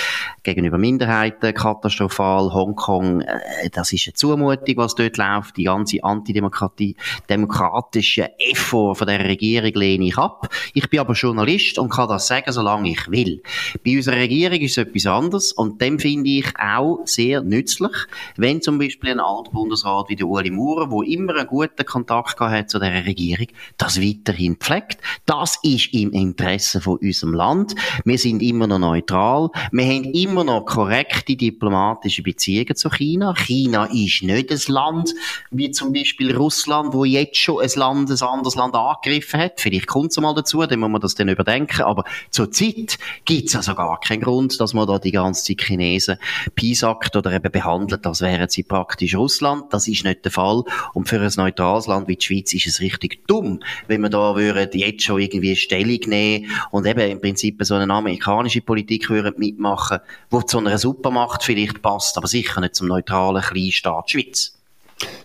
gegenüber 0.43 0.79
Minderheiten 0.79 1.53
katastrophal. 1.53 2.53
Hongkong, 2.53 3.21
äh, 3.21 3.71
das 3.71 3.93
ist 3.93 4.07
eine 4.07 4.15
Zumutung, 4.15 4.77
was 4.77 4.95
dort 4.95 5.19
läuft. 5.19 5.57
Die 5.57 5.65
ganze 5.65 6.03
Antidemokratie, 6.03 6.97
demokratische 7.29 8.31
Effort 8.39 8.95
von 8.95 9.07
der 9.07 9.25
Regierung 9.25 9.73
lehne 9.75 10.07
ich 10.07 10.17
ab. 10.19 10.49
Ich 10.73 10.89
bin 10.89 11.01
aber 11.01 11.13
Journalist 11.13 11.79
und 11.79 11.91
kann 11.91 12.09
das 12.09 12.27
sagen, 12.27 12.51
solange 12.53 12.91
ich 12.91 13.11
will. 13.11 13.43
Bei 13.85 13.97
unserer 13.97 14.17
Regierung 14.17 14.61
ist 14.61 14.79
es 14.79 14.87
etwas 14.87 15.07
anderes 15.07 15.53
und 15.53 15.81
dem 15.81 15.99
finde 15.99 16.31
ich 16.31 16.47
auch 16.59 17.01
sehr 17.05 17.43
nützlich, 17.43 17.93
wenn 18.37 18.63
zum 18.63 18.79
Beispiel 18.79 19.11
ein 19.11 19.21
Altbundesrat 19.21 20.09
wie 20.09 20.17
der 20.17 20.27
Uli 20.27 20.51
Maurer, 20.51 20.89
der 20.89 21.13
immer 21.13 21.37
einen 21.37 21.47
guten 21.47 21.85
Kontakt 21.85 22.41
hat 22.41 22.71
zu 22.71 22.79
der 22.79 23.05
Regierung, 23.05 23.49
das 23.77 24.01
weiterhin 24.01 24.57
pflegt. 24.57 24.99
Das 25.27 25.59
ist 25.63 25.93
im 25.93 26.13
Interesse 26.13 26.81
von 26.81 26.97
unserem 26.99 27.35
Land. 27.35 27.75
Wir 28.05 28.19
sind 28.19 28.43
immer 28.43 28.67
noch 28.67 28.79
neutral. 29.01 29.51
Wir 29.73 29.85
haben 29.85 30.05
immer 30.13 30.45
noch 30.45 30.65
korrekte 30.65 31.37
diplomatische 31.37 32.23
Beziehungen 32.23 32.77
zu 32.77 32.91
China. 32.91 33.35
China 33.35 33.87
ist 33.87 34.23
nicht 34.23 34.51
ein 34.51 34.73
Land 34.73 35.15
wie 35.51 35.71
zum 35.71 35.93
Beispiel 35.93 36.37
Russland, 36.37 36.93
wo 36.93 37.05
jetzt 37.05 37.37
schon 37.37 37.63
ein 37.63 37.71
Land, 37.75 38.11
ein 38.11 38.23
anderes 38.29 38.55
Land 38.55 38.75
angegriffen 38.75 39.41
hat. 39.41 39.61
Vielleicht 39.61 39.87
kommt 39.87 40.11
es 40.11 40.21
mal 40.21 40.35
dazu, 40.35 40.65
dann 40.65 40.79
muss 40.81 40.91
man 40.91 41.01
das 41.01 41.15
dann 41.15 41.29
überdenken. 41.29 41.83
Aber 41.83 42.05
zurzeit 42.31 42.99
gibt 43.25 43.49
es 43.49 43.57
also 43.57 43.75
gar 43.75 43.99
keinen 44.01 44.21
Grund, 44.23 44.61
dass 44.61 44.75
man 44.75 44.87
da 44.87 44.99
die 44.99 45.13
ganze 45.13 45.45
Zeit 45.45 45.67
Chinesen 45.67 46.17
piesackt 46.55 47.17
oder 47.17 47.33
eben 47.33 47.51
behandelt, 47.51 48.07
als 48.07 48.21
wären 48.21 48.49
sie 48.49 48.63
praktisch 48.63 49.15
Russland. 49.17 49.65
Das 49.71 49.89
ist 49.89 50.05
nicht 50.05 50.25
der 50.25 50.33
Fall. 50.33 50.63
Und 50.95 51.09
für 51.09 51.21
ein 51.21 51.33
neutrales 51.37 51.87
Land 51.87 52.09
wie 52.09 52.17
die 52.17 52.25
Schweiz 52.25 52.53
ist 52.55 52.67
es 52.67 52.81
richtig 52.81 53.27
dumm, 53.27 53.61
wenn 53.87 54.01
man 54.01 54.11
da 54.11 54.37
jetzt 54.39 55.03
schon 55.03 55.21
irgendwie 55.21 55.57
Stellung 55.57 56.01
nehmen 56.07 56.51
und 56.71 56.87
eben 56.87 57.01
im 57.01 57.21
Prinzip 57.21 57.59
so 57.61 57.75
eine 57.75 57.93
amerikanische 57.93 58.61
Politik 58.61 58.90
würden 59.09 59.35
mitmachen, 59.39 59.99
wo 60.31 60.43
zu 60.43 60.59
einer 60.59 60.79
Supermacht 60.79 61.43
vielleicht 61.43 61.83
passt, 61.83 62.17
aber 62.17 62.27
sicher 62.27 62.61
nicht 62.61 62.75
zum 62.75 62.89
neutralen 62.89 63.43
Kleinstaat 63.43 64.11
Schweiz. 64.11 64.55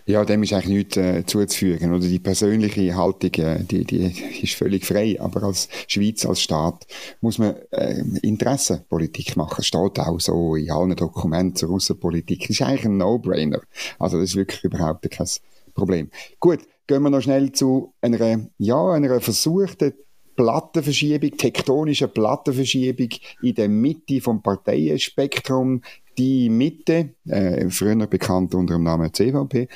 Ja, 0.06 0.24
dem 0.24 0.42
ist 0.42 0.52
eigentlich 0.52 0.68
nichts 0.68 0.96
äh, 0.96 1.26
zuzufügen. 1.26 1.92
Oder 1.92 2.06
die 2.06 2.18
persönliche 2.18 2.96
Haltung, 2.96 3.32
äh, 3.44 3.62
die, 3.62 3.84
die 3.84 4.42
ist 4.42 4.54
völlig 4.54 4.86
frei. 4.86 5.20
Aber 5.20 5.42
als 5.42 5.68
Schweiz, 5.88 6.24
als 6.24 6.40
Staat, 6.40 6.86
muss 7.20 7.38
man 7.38 7.56
äh, 7.72 8.02
Interessenpolitik 8.22 9.36
machen. 9.36 9.56
Das 9.58 9.66
steht 9.66 9.98
auch 9.98 10.20
so 10.20 10.54
in 10.54 10.70
allen 10.70 10.96
Dokumenten 10.96 11.56
zur 11.56 11.70
Russenpolitik. 11.70 12.42
Das 12.42 12.50
ist 12.50 12.62
eigentlich 12.62 12.86
ein 12.86 12.96
No-Brainer. 12.96 13.60
Also 13.98 14.18
das 14.18 14.30
ist 14.30 14.36
wirklich 14.36 14.64
überhaupt 14.64 15.10
kein 15.10 15.28
Problem. 15.74 16.10
Gut, 16.40 16.60
gehen 16.86 17.02
wir 17.02 17.10
noch 17.10 17.20
schnell 17.20 17.52
zu 17.52 17.92
einer, 18.00 18.48
ja, 18.58 18.90
einer 18.92 19.20
versuchten 19.20 19.92
Plattenverschiebung, 20.36 21.36
tektonische 21.36 22.08
Plattenverschiebung 22.08 23.08
in 23.42 23.54
der 23.54 23.68
Mitte 23.68 24.20
vom 24.20 24.42
Parteienspektrum. 24.42 25.82
Die 26.18 26.48
Mitte, 26.48 27.10
äh, 27.26 27.68
früher 27.70 28.06
bekannt 28.06 28.54
unter 28.54 28.74
dem 28.74 28.84
Namen 28.84 29.12
CVP, 29.12 29.68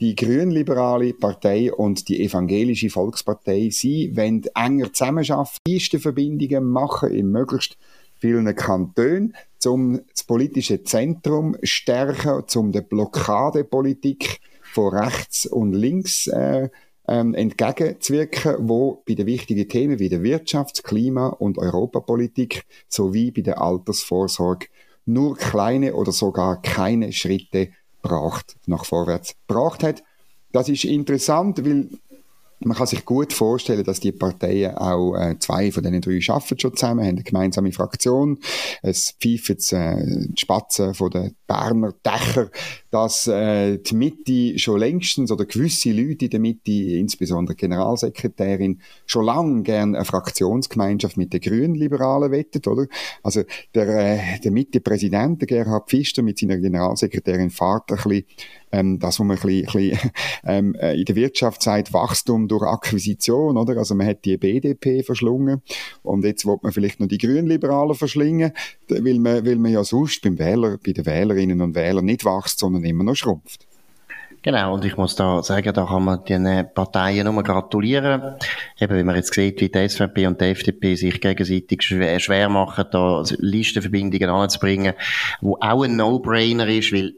die 0.00 0.16
grünliberale 0.16 1.14
Partei 1.14 1.72
und 1.72 2.08
die 2.08 2.22
evangelische 2.24 2.90
Volkspartei, 2.90 3.68
sie 3.70 4.16
wollen 4.16 4.44
enger 4.54 4.92
zusammenarbeiten, 4.92 6.00
Verbindungen 6.00 6.64
machen 6.64 7.10
in 7.10 7.30
möglichst 7.30 7.76
vielen 8.18 8.54
Kantonen, 8.54 9.34
um 9.66 10.00
das 10.10 10.24
politische 10.24 10.82
Zentrum 10.82 11.56
stärken, 11.62 12.42
um 12.54 12.72
die 12.72 12.80
Blockadepolitik 12.80 14.40
von 14.62 14.94
rechts 14.94 15.46
und 15.46 15.72
links 15.72 16.26
äh, 16.26 16.68
ähm, 17.08 17.34
entgegenzuwirken, 17.34 18.68
wo 18.68 19.02
bei 19.06 19.14
den 19.14 19.26
wichtigen 19.26 19.68
Themen 19.68 19.98
wie 19.98 20.08
der 20.08 20.22
Wirtschafts-, 20.22 20.82
Klima- 20.82 21.28
und 21.28 21.58
Europapolitik 21.58 22.64
sowie 22.88 23.30
bei 23.30 23.42
der 23.42 23.60
Altersvorsorge 23.60 24.66
nur 25.06 25.36
kleine 25.36 25.94
oder 25.94 26.12
sogar 26.12 26.62
keine 26.62 27.12
Schritte 27.12 27.68
braucht, 28.02 28.56
nach 28.66 28.84
vorwärts 28.84 29.34
gebracht 29.46 29.82
hat. 29.82 30.02
Das 30.52 30.68
ist 30.68 30.84
interessant, 30.84 31.64
weil 31.64 31.88
man 32.60 32.76
kann 32.76 32.86
sich 32.86 33.04
gut 33.04 33.32
vorstellen, 33.32 33.84
dass 33.84 34.00
die 34.00 34.12
Parteien 34.12 34.76
auch 34.76 35.14
äh, 35.16 35.38
zwei 35.38 35.70
von 35.70 35.82
diesen 35.82 36.00
drei 36.00 36.20
arbeiten 36.32 36.58
schon 36.58 36.76
zusammen, 36.76 37.00
haben 37.00 37.08
eine 37.08 37.22
gemeinsame 37.22 37.72
Fraktion. 37.72 38.38
Es 38.82 39.14
pfeifen 39.20 39.56
äh, 39.72 40.28
die 40.28 40.40
Spatzen 40.40 40.94
von 40.94 41.10
den 41.10 41.34
Berner 41.46 41.92
Dächer, 42.04 42.50
dass 42.94 43.26
äh, 43.26 43.78
die 43.78 43.96
Mitte 43.96 44.56
schon 44.56 44.78
längstens 44.78 45.32
oder 45.32 45.46
gewisse 45.46 45.90
Leute 45.90 46.26
in 46.26 46.30
der 46.30 46.38
Mitte, 46.38 46.70
insbesondere 46.70 47.56
Generalsekretärin, 47.56 48.80
schon 49.04 49.24
lange 49.24 49.64
gerne 49.64 49.96
eine 49.96 50.04
Fraktionsgemeinschaft 50.04 51.16
mit 51.16 51.32
den 51.32 51.40
Grünen-Liberalen 51.40 52.30
wettet, 52.30 52.68
oder? 52.68 52.86
Also 53.24 53.42
der, 53.74 53.88
äh, 53.88 54.38
der 54.38 54.52
Mitte-Präsident, 54.52 55.44
Gerhard 55.44 55.90
Pfister 55.90 56.22
mit 56.22 56.38
seiner 56.38 56.56
Generalsekretärin 56.58 57.50
fahrt 57.50 57.90
ein 57.90 57.96
bisschen 57.96 58.26
ähm, 58.74 58.98
das, 58.98 59.20
was 59.20 59.26
man 59.26 59.36
ein 59.36 59.42
bisschen, 59.42 59.66
ein 59.66 59.90
bisschen 59.90 60.10
ähm, 60.44 60.74
äh, 60.74 60.98
in 60.98 61.04
der 61.04 61.14
Wirtschaft 61.14 61.62
sagt, 61.62 61.92
Wachstum 61.92 62.48
durch 62.48 62.64
Akquisition, 62.64 63.56
oder? 63.56 63.76
Also 63.76 63.94
man 63.94 64.06
hat 64.06 64.24
die 64.24 64.36
BDP 64.36 65.02
verschlungen 65.02 65.62
und 66.02 66.24
jetzt 66.24 66.44
wird 66.46 66.62
man 66.62 66.72
vielleicht 66.72 67.00
noch 67.00 67.06
die 67.06 67.18
Grünliberalen 67.18 67.94
verschlingen, 67.94 68.52
weil 68.88 69.18
man, 69.18 69.46
weil 69.46 69.56
man 69.56 69.72
ja 69.72 69.84
sonst 69.84 70.22
beim 70.22 70.38
Wähler, 70.38 70.78
bei 70.84 70.92
den 70.92 71.06
Wählerinnen 71.06 71.60
und 71.60 71.74
Wählern 71.74 72.04
nicht 72.04 72.24
wächst, 72.24 72.58
sondern 72.58 72.83
immer 72.84 73.04
noch 73.04 73.14
schrumpft. 73.14 73.66
Genau, 74.44 74.74
und 74.74 74.84
ich 74.84 74.98
muss 74.98 75.16
da 75.16 75.42
sagen, 75.42 75.72
da 75.72 75.86
kann 75.86 76.04
man 76.04 76.22
den 76.26 76.44
Parteien 76.74 77.24
nur 77.24 77.42
gratulieren. 77.42 78.36
Eben, 78.78 78.94
wenn 78.94 79.06
man 79.06 79.16
jetzt 79.16 79.32
sieht, 79.32 79.58
wie 79.62 79.70
die 79.70 79.88
SVP 79.88 80.26
und 80.26 80.38
die 80.38 80.44
FDP 80.44 80.96
sich 80.96 81.18
gegenseitig 81.18 81.80
schwer, 81.80 82.20
schwer 82.20 82.50
machen, 82.50 82.84
da 82.90 83.22
Listenverbindungen 83.38 84.28
anzubringen, 84.28 84.92
wo 85.40 85.56
auch 85.62 85.84
ein 85.84 85.96
No-Brainer 85.96 86.68
ist, 86.68 86.92
weil 86.92 87.14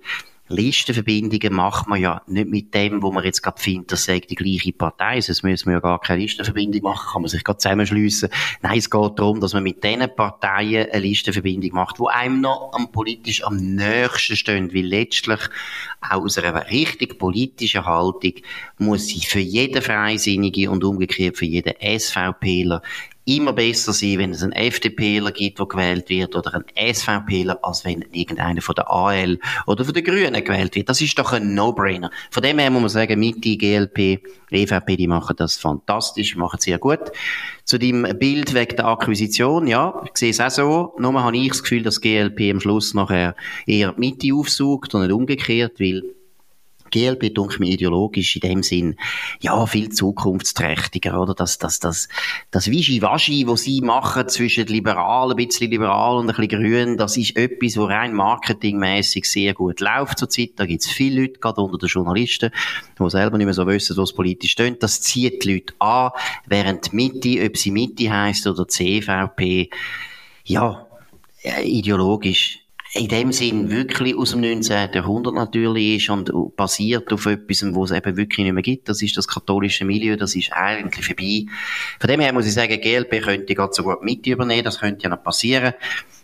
Listenverbindungen 0.49 1.53
macht 1.53 1.89
man 1.89 2.01
ja 2.01 2.23
nicht 2.27 2.49
mit 2.49 2.75
dem, 2.75 3.03
wo 3.03 3.11
man 3.11 3.25
jetzt 3.25 3.43
gerade 3.43 3.61
findet, 3.61 3.93
das 3.93 4.05
sei 4.05 4.21
die 4.21 4.35
gleiche 4.35 4.73
Partei. 4.73 5.21
Sonst 5.21 5.43
müssen 5.43 5.67
wir 5.67 5.75
ja 5.75 5.81
gar 5.81 6.01
keine 6.01 6.23
Listenverbindung 6.23 6.83
machen, 6.83 7.13
kann 7.13 7.23
man 7.23 7.29
sich 7.29 7.43
gerade 7.43 7.59
zusammenschliessen. 7.59 8.29
Nein, 8.63 8.79
es 8.79 8.89
geht 8.89 9.19
darum, 9.19 9.41
dass 9.41 9.55
man 9.55 9.65
mit 9.65 9.83
den 9.83 10.07
Parteien 10.15 10.91
eine 10.91 11.01
Listenverbindung 11.01 11.73
macht, 11.73 11.99
wo 11.99 12.07
einem 12.07 12.41
noch 12.41 12.71
am 12.75 12.93
politisch 12.93 13.43
am 13.45 13.57
nächsten 13.57 14.37
stehen, 14.37 14.73
weil 14.73 14.87
letztlich 14.87 15.41
aus 16.01 16.39
einer 16.39 16.71
richtig 16.71 17.19
politischen 17.19 17.85
Haltung 17.85 18.35
muss 18.79 19.07
sie 19.07 19.21
für 19.21 19.41
jeden 19.41 19.83
Freisinnige 19.83 20.71
und 20.71 20.85
umgekehrt 20.85 21.37
für 21.37 21.47
jeden 21.47 21.75
SVPler 21.81 22.83
immer 23.27 23.53
besser 23.53 23.93
sein, 23.93 24.19
wenn 24.19 24.31
es 24.31 24.43
einen 24.43 24.53
FDPler 24.53 25.33
gibt, 25.33 25.59
der 25.59 25.67
gewählt 25.67 26.09
wird, 26.09 26.37
oder 26.37 26.55
einen 26.55 26.95
SVPler, 26.95 27.59
als 27.63 27.85
wenn 27.85 28.05
irgendeiner 28.13 28.63
von 28.63 28.77
der 28.77 28.89
AL 28.89 29.39
oder 29.67 29.85
von 29.85 29.93
den 29.93 30.05
Grünen 30.05 30.45
gewählt 30.45 30.77
wird. 30.77 30.89
Das 30.89 31.01
ist 31.01 31.19
doch 31.19 31.33
ein 31.33 31.53
No-Brainer. 31.53 32.11
Von 32.31 32.43
dem 32.45 32.59
her 32.61 32.71
muss 32.71 32.83
man 32.83 32.89
sagen, 32.89 33.19
Mitte, 33.19 33.57
GLP, 33.57 34.23
EVP, 34.51 34.97
die 34.97 35.09
machen 35.09 35.35
das 35.37 35.57
fantastisch, 35.57 36.37
machen 36.37 36.61
sehr 36.61 36.79
gut. 36.79 37.01
Zu 37.65 37.79
dem 37.79 38.07
Bild 38.17 38.55
wegen 38.55 38.77
der 38.77 38.87
Akquisition, 38.87 39.67
ja, 39.67 40.03
ich 40.05 40.17
sehe 40.17 40.31
es 40.31 40.41
auch 40.41 40.51
so. 40.51 40.95
Nur 40.99 41.21
habe 41.21 41.37
ich 41.37 41.49
das 41.49 41.63
Gefühl, 41.65 41.83
dass 41.83 42.01
GLP 42.01 42.53
am 42.53 42.61
Schluss 42.61 42.95
nachher 42.95 43.35
eher 43.67 43.93
Mitte 43.97 44.33
aufsucht 44.35 44.95
und 44.95 45.03
nicht 45.03 45.13
umgekehrt, 45.13 45.81
weil 45.81 46.16
GLP 46.91 47.35
denke 47.35 47.59
mir 47.59 47.73
ideologisch 47.73 48.37
in 48.37 48.41
dem 48.41 48.63
Sinn, 48.63 48.97
ja, 49.41 49.67
viel 49.67 49.91
zukunftsträchtiger, 49.91 51.21
oder? 51.21 51.35
Das, 51.35 51.59
das, 51.59 51.81
das, 51.81 52.09
das 52.51 52.71
Wischi-Waschi, 52.71 53.47
was 53.47 53.63
sie 53.63 53.81
machen 53.81 54.29
zwischen 54.29 54.67
liberal, 54.67 55.31
ein 55.31 55.37
bisschen 55.37 55.71
liberal 55.71 56.17
und 56.17 56.31
ein 56.31 56.37
bisschen 56.37 56.63
grün, 56.63 56.97
das 56.97 57.17
ist 57.17 57.37
etwas, 57.37 57.77
wo 57.77 57.85
rein 57.85 58.13
marketingmäßig 58.13 59.29
sehr 59.29 59.55
gut 59.55 59.81
läuft 59.81 60.19
zurzeit. 60.19 60.53
Da 60.57 60.67
gibt's 60.67 60.91
viele 60.91 61.23
Leute, 61.23 61.41
gerade 61.41 61.61
unter 61.61 61.79
den 61.79 61.89
Journalisten, 61.89 62.51
die 62.99 63.11
selber 63.11 63.37
nicht 63.37 63.47
mehr 63.47 63.55
so 63.55 63.67
wissen, 63.67 63.97
was 63.97 64.13
politisch 64.13 64.53
steht. 64.53 64.83
Das 64.83 65.01
zieht 65.01 65.45
die 65.45 65.55
Leute 65.55 65.75
an, 65.79 66.11
während 66.47 66.93
die 66.93 66.97
Mitte, 66.97 67.47
ob 67.47 67.57
sie 67.57 67.71
Mitte 67.71 68.11
heisst 68.11 68.47
oder 68.47 68.67
CVP, 68.69 69.71
ja, 70.45 70.87
ideologisch 71.63 72.66
in 72.97 73.09
dem 73.09 73.33
Sinn 73.33 73.71
wirklich 73.71 74.17
aus 74.17 74.31
dem 74.31 74.41
19. 74.41 74.93
Jahrhundert 74.93 75.35
natürlich 75.35 75.97
ist 75.97 76.11
und 76.11 76.57
basiert 76.57 77.13
auf 77.13 77.27
etwas, 77.27 77.65
wo 77.75 77.85
es 77.85 77.91
eben 77.91 78.17
wirklich 78.17 78.45
nicht 78.45 78.53
mehr 78.53 78.63
gibt. 78.63 78.89
Das 78.89 79.03
ist 79.03 79.17
das 79.17 79.29
katholische 79.29 79.85
Milieu, 79.85 80.17
das 80.17 80.35
ist 80.35 80.53
eigentlich 80.53 81.07
vorbei. 81.07 81.47
Von 82.01 82.09
dem 82.09 82.21
her 82.21 82.33
muss 82.33 82.47
ich 82.47 82.55
sagen, 82.55 82.81
GLP 82.81 83.23
könnte 83.23 83.55
gerade 83.55 83.73
so 83.73 83.83
gut 83.83 84.03
mit 84.03 84.27
übernehmen, 84.27 84.65
das 84.65 84.81
könnte 84.81 85.05
ja 85.05 85.11
noch 85.11 85.23
passieren 85.23 85.75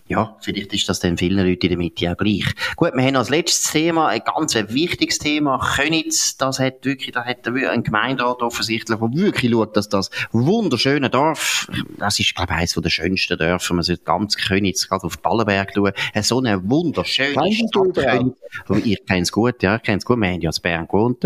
ja, 0.06 0.36
vielleicht 0.40 0.72
ist 0.74 0.88
das 0.88 1.00
dann 1.00 1.16
vielen 1.16 1.38
Leuten 1.38 1.62
in 1.62 1.68
der 1.68 1.78
Mitte 1.78 2.10
auch 2.10 2.16
gleich. 2.16 2.44
Gut, 2.76 2.92
wir 2.94 3.02
haben 3.02 3.16
als 3.16 3.30
letztes 3.30 3.70
Thema 3.70 4.08
ein 4.08 4.20
ganz 4.24 4.54
wichtiges 4.54 5.18
Thema. 5.18 5.58
Könitz, 5.76 6.36
das 6.36 6.58
hat 6.58 6.84
wirklich, 6.84 7.12
da 7.12 7.24
hat 7.24 7.46
ein 7.46 7.82
Gemeinderat 7.82 8.42
offensichtlich, 8.42 8.98
der 8.98 9.12
wirklich 9.12 9.52
schaut, 9.52 9.76
dass 9.76 9.88
das 9.88 10.10
wunderschöne 10.32 11.08
Dorf, 11.08 11.68
das 11.98 12.18
ist, 12.18 12.34
glaube 12.34 12.52
ich, 12.52 12.58
eines 12.58 12.74
der 12.74 12.90
schönsten 12.90 13.38
Dörfer, 13.38 13.74
man 13.74 13.84
sollte 13.84 14.02
ganz 14.02 14.36
Könitz, 14.36 14.88
gerade 14.88 15.04
auf 15.04 15.18
Ballenberg 15.18 15.72
schauen, 15.74 15.92
so 16.20 16.38
eine 16.38 16.68
wunderschöne 16.68 17.34
Kennst 17.34 17.68
Stadt. 17.68 17.94
Könitz. 17.94 18.36
Ich 18.84 19.06
kenne 19.06 19.22
es 19.22 19.32
gut, 19.32 19.62
ja, 19.62 19.76
ich 19.76 19.82
kenne 19.82 19.98
es 19.98 20.04
gut, 20.04 20.18
wir 20.18 20.28
haben 20.28 20.40
ja 20.40 20.50
in 20.50 20.62
Bern 20.62 20.86
gewohnt. 20.86 21.24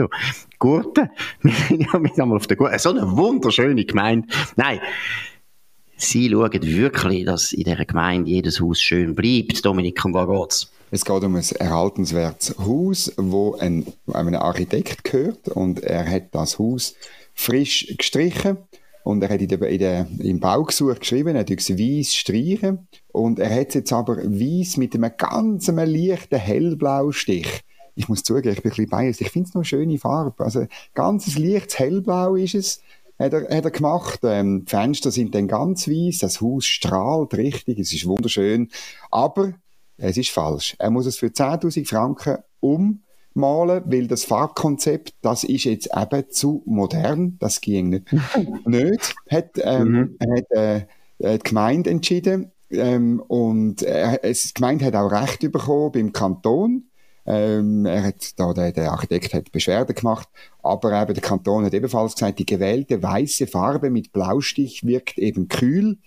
Gute. 0.58 1.10
Wir 1.42 1.52
sind 1.52 1.92
ja 1.92 1.98
mit 1.98 2.18
einmal 2.18 2.36
auf 2.36 2.46
der 2.46 2.56
Gute. 2.56 2.78
So 2.78 2.90
eine 2.90 3.16
wunderschöne 3.16 3.84
Gemeinde. 3.84 4.28
Nein. 4.56 4.80
Sie 5.98 6.28
schauen 6.28 6.62
wirklich, 6.62 7.24
dass 7.24 7.52
in 7.52 7.64
dieser 7.64 7.84
Gemeinde 7.86 8.30
jedes 8.30 8.60
Haus 8.60 8.80
schön 8.80 9.14
bleibt. 9.14 9.64
Dominik, 9.64 10.04
um 10.04 10.12
was 10.12 10.28
geht's? 10.28 10.72
Es 10.90 11.04
geht 11.04 11.24
um 11.24 11.34
ein 11.34 11.44
erhaltenswertes 11.58 12.54
Haus, 12.58 13.12
wo 13.16 13.56
ein, 13.56 13.86
einem 14.12 14.34
Architekt 14.34 15.04
gehört 15.04 15.48
und 15.48 15.82
er 15.82 16.08
hat 16.08 16.34
das 16.34 16.58
Haus 16.58 16.94
frisch 17.34 17.92
gestrichen 17.98 18.58
und 19.02 19.22
er 19.22 19.30
hat 19.30 19.40
in 19.40 19.48
der, 19.48 19.62
in 19.62 19.78
der, 19.78 20.06
im 20.18 20.38
Baugesuch 20.38 20.98
geschrieben, 20.98 21.34
er 21.34 21.40
hat 21.40 21.50
weiss 21.50 22.14
streichen 22.14 22.86
und 23.12 23.38
er 23.38 23.50
hat 23.52 23.68
es 23.68 23.74
jetzt 23.74 23.92
aber 23.92 24.18
weiss 24.18 24.76
mit 24.76 24.94
einem 24.94 25.10
ganz 25.16 25.66
leichten 25.68 26.38
hellblauen 26.38 27.12
Stich. 27.12 27.62
Ich 27.96 28.08
muss 28.08 28.22
zugeben, 28.22 28.54
ich 28.54 28.62
bin 28.62 28.70
ein 28.70 28.76
bisschen 28.76 28.90
biased. 28.90 29.20
Ich 29.22 29.30
finde 29.30 29.48
es 29.48 29.54
noch 29.54 29.60
eine 29.60 29.64
schöne 29.64 29.98
Farbe. 29.98 30.44
Also, 30.44 30.66
ganz 30.94 31.36
leichtes 31.38 31.78
hellblau 31.78 32.36
ist 32.36 32.54
es 32.54 32.82
hat 33.18 33.32
er, 33.32 33.56
hat 33.56 33.64
er 33.64 33.70
gemacht. 33.70 34.20
Ähm, 34.22 34.64
die 34.64 34.70
Fenster 34.70 35.10
sind 35.10 35.34
dann 35.34 35.48
ganz 35.48 35.88
weiß, 35.88 36.18
das 36.18 36.40
Haus 36.40 36.66
strahlt 36.66 37.34
richtig, 37.34 37.78
es 37.78 37.92
ist 37.92 38.06
wunderschön. 38.06 38.70
Aber 39.10 39.54
es 39.96 40.16
ist 40.16 40.30
falsch. 40.30 40.76
Er 40.78 40.90
muss 40.90 41.06
es 41.06 41.18
für 41.18 41.26
10.000 41.26 41.86
Franken 41.86 42.38
ummalen, 42.60 43.82
weil 43.86 44.06
das 44.06 44.24
Farbkonzept, 44.24 45.14
das 45.22 45.44
ist 45.44 45.64
jetzt 45.64 45.90
eben 45.96 46.30
zu 46.30 46.62
modern. 46.66 47.36
Das 47.38 47.60
ging 47.60 47.88
nicht. 47.90 48.12
nicht 48.66 49.14
hat, 49.30 49.50
ähm, 49.56 49.88
mhm. 49.88 50.18
hat 50.20 50.50
äh, 50.50 50.86
die 51.18 51.38
Gemeinde 51.42 51.90
entschieden. 51.90 52.52
Ähm, 52.70 53.20
und 53.20 53.82
äh, 53.82 54.18
die 54.22 54.54
Gemeinde 54.54 54.86
hat 54.86 54.96
auch 54.96 55.10
Recht 55.10 55.40
bekommen 55.40 55.92
beim 55.92 56.12
Kanton. 56.12 56.85
Ähm, 57.26 57.86
er 57.86 58.04
hat 58.04 58.38
da, 58.38 58.52
der, 58.52 58.72
der 58.72 58.92
Architekt 58.92 59.34
hat 59.34 59.52
Beschwerde 59.52 59.94
gemacht, 59.94 60.28
aber 60.62 61.00
eben 61.00 61.14
der 61.14 61.22
Kanton 61.22 61.64
hat 61.64 61.74
ebenfalls 61.74 62.14
gesagt, 62.14 62.38
die 62.38 62.46
gewählte 62.46 63.02
weiße 63.02 63.46
Farbe 63.46 63.90
mit 63.90 64.12
Blaustich 64.12 64.84
wirkt 64.84 65.18
eben 65.18 65.48
kühl, 65.48 65.98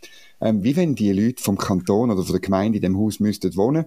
ähm, 0.42 0.64
wie 0.64 0.76
wenn 0.76 0.96
die 0.96 1.12
Leute 1.12 1.42
vom 1.44 1.58
Kanton 1.58 2.12
oder 2.12 2.24
von 2.24 2.34
der 2.34 2.42
Gemeinde 2.42 2.78
in 2.78 2.82
dem 2.82 2.98
Haus 2.98 3.20
müssten 3.20 3.56
wohnen. 3.56 3.86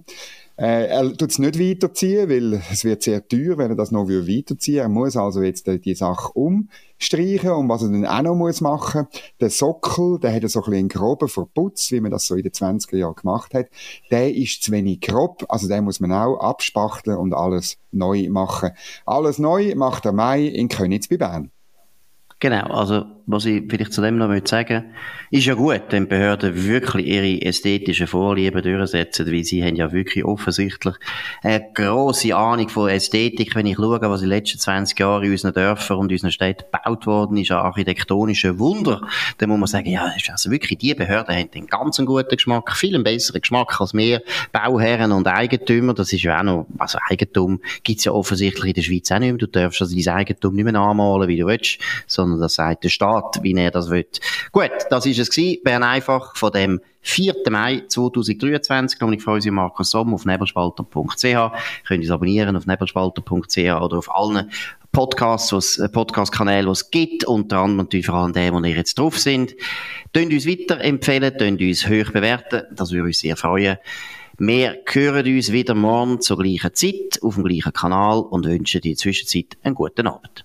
Äh, 0.56 0.86
er 0.88 1.16
tut 1.16 1.30
es 1.30 1.38
nicht 1.38 1.58
weiterziehen, 1.58 2.28
weil 2.28 2.62
es 2.70 2.84
wird 2.84 3.02
sehr 3.02 3.26
teuer, 3.26 3.56
wenn 3.56 3.70
er 3.70 3.76
das 3.76 3.90
noch 3.90 4.06
weiterziehen 4.08 4.74
will. 4.76 4.82
Er 4.82 4.88
muss 4.88 5.16
also 5.16 5.42
jetzt 5.42 5.66
die, 5.66 5.94
Sache 5.94 6.32
umstreichen. 6.34 7.50
Und 7.50 7.68
was 7.68 7.82
er 7.82 7.88
dann 7.88 8.06
auch 8.06 8.22
noch 8.22 8.34
muss 8.34 8.60
machen, 8.60 9.06
der 9.40 9.50
Sockel, 9.50 10.18
der 10.18 10.34
hat 10.34 10.48
so 10.50 10.62
ein 10.64 10.72
einen 10.72 10.88
groben 10.88 11.28
Verputz, 11.28 11.90
wie 11.90 12.00
man 12.00 12.10
das 12.10 12.26
so 12.26 12.34
in 12.34 12.42
den 12.42 12.52
20er 12.52 12.96
Jahren 12.96 13.14
gemacht 13.14 13.54
hat. 13.54 13.68
Der 14.10 14.34
ist 14.34 14.62
zu 14.62 14.72
wenig 14.72 15.00
grob, 15.00 15.44
also 15.48 15.68
den 15.68 15.84
muss 15.84 16.00
man 16.00 16.12
auch 16.12 16.38
abspachteln 16.38 17.16
und 17.16 17.34
alles 17.34 17.78
neu 17.90 18.28
machen. 18.28 18.70
Alles 19.06 19.38
neu 19.38 19.74
macht 19.74 20.04
der 20.04 20.12
Mai 20.12 20.44
in 20.44 20.68
Königs 20.68 21.08
bei 21.08 21.16
Bern. 21.16 21.50
Genau, 22.42 22.66
also 22.74 23.04
was 23.26 23.44
ich 23.44 23.62
vielleicht 23.68 23.92
zu 23.92 24.02
dem 24.02 24.18
noch 24.18 24.30
sagen 24.46 24.92
ist 25.32 25.46
ja 25.46 25.54
gut, 25.54 25.80
wenn 25.88 26.08
Behörden 26.08 26.66
wirklich 26.66 27.06
ihre 27.06 27.40
ästhetischen 27.40 28.06
Vorlieben 28.06 28.60
durchsetzen, 28.60 29.32
weil 29.32 29.44
sie 29.44 29.64
haben 29.64 29.76
ja 29.76 29.90
wirklich 29.90 30.26
offensichtlich 30.26 30.94
eine 31.42 31.64
grosse 31.72 32.36
Ahnung 32.36 32.68
von 32.68 32.90
Ästhetik. 32.90 33.54
Wenn 33.54 33.64
ich 33.64 33.76
schaue, 33.76 33.98
was 34.02 34.20
in 34.20 34.28
den 34.28 34.36
letzten 34.36 34.58
20 34.58 34.98
Jahren 34.98 35.22
in 35.24 35.30
unseren 35.30 35.54
Dörfern 35.54 35.96
und 35.96 36.12
unseren 36.12 36.32
Städten 36.32 36.64
gebaut 36.70 37.06
worden 37.06 37.38
ist, 37.38 37.50
an 37.50 37.60
architektonischen 37.60 38.58
Wunder, 38.58 39.00
dann 39.38 39.48
muss 39.48 39.58
man 39.58 39.66
sagen, 39.68 39.88
ja, 39.88 40.12
also 40.30 40.50
wirklich, 40.50 40.78
die 40.78 40.92
Behörden 40.92 41.34
haben 41.34 41.48
einen 41.54 41.66
ganz 41.66 41.96
guten 41.96 42.36
Geschmack, 42.36 42.76
viel 42.76 43.02
besseren 43.02 43.40
Geschmack 43.40 43.80
als 43.80 43.94
wir 43.94 44.20
Bauherren 44.52 45.12
und 45.12 45.26
Eigentümer. 45.28 45.94
Das 45.94 46.12
ist 46.12 46.24
ja 46.24 46.40
auch 46.40 46.44
noch, 46.44 46.66
also 46.76 46.98
Eigentum 47.08 47.62
gibt's 47.84 48.04
ja 48.04 48.12
offensichtlich 48.12 48.66
in 48.66 48.74
der 48.74 48.82
Schweiz 48.82 49.10
auch 49.10 49.18
nicht 49.18 49.30
mehr. 49.30 49.38
Du 49.38 49.46
darfst 49.46 49.80
also 49.80 49.96
dein 49.96 50.14
Eigentum 50.14 50.54
nicht 50.54 50.64
mehr 50.64 50.74
anmalen, 50.74 51.26
wie 51.26 51.38
du 51.38 51.46
willst, 51.46 51.78
sondern 52.06 52.38
das 52.38 52.52
sagt 52.52 52.84
der 52.84 52.90
Staat, 52.90 53.11
wie 53.42 53.54
er 53.54 53.70
das 53.70 53.90
will. 53.90 54.06
Gut, 54.52 54.70
das 54.90 55.06
ist 55.06 55.18
es 55.18 55.30
gewesen. 55.30 55.62
Bern 55.64 55.82
einfach 55.82 56.36
von 56.36 56.52
dem 56.52 56.80
4. 57.02 57.34
Mai 57.50 57.82
2023. 57.88 59.00
Ich 59.00 59.22
freue 59.22 59.36
mich 59.36 59.50
Markus 59.50 59.90
Somm 59.90 60.14
auf 60.14 60.24
nebelspalter.ch. 60.24 61.24
Könnt 61.86 62.04
ihr 62.04 62.10
abonnieren 62.10 62.56
auf 62.56 62.66
nebelspalter.ch 62.66 63.58
oder 63.58 63.98
auf 63.98 64.14
allen 64.14 64.50
Podcasts, 64.92 65.78
äh, 65.78 65.88
Podcast-Kanäle, 65.88 66.66
die 66.66 66.70
es 66.70 66.90
gibt, 66.90 67.24
unter 67.24 67.58
anderem 67.58 67.78
natürlich 67.78 68.06
vor 68.06 68.16
allem 68.16 68.34
dem, 68.34 68.54
wo 68.54 68.60
ihr 68.60 68.76
jetzt 68.76 68.98
drauf 68.98 69.18
sind. 69.18 69.54
Tönt 70.12 70.32
uns 70.32 70.46
weiterempfehlen, 70.46 71.38
tönt 71.38 71.62
uns 71.62 71.88
hoch 71.88 72.12
bewerten, 72.12 72.64
das 72.74 72.92
würde 72.92 73.06
uns 73.06 73.18
sehr 73.18 73.36
freuen. 73.36 73.78
Wir 74.38 74.78
hören 74.86 75.26
uns 75.26 75.50
wieder 75.50 75.74
morgen 75.74 76.20
zur 76.20 76.38
gleichen 76.38 76.74
Zeit 76.74 77.22
auf 77.22 77.36
dem 77.36 77.44
gleichen 77.44 77.72
Kanal 77.72 78.20
und 78.20 78.44
wünschen 78.44 78.82
dir 78.82 78.90
in 78.90 78.94
der 78.94 78.98
Zwischenzeit 78.98 79.56
einen 79.62 79.74
guten 79.74 80.06
Abend. 80.06 80.44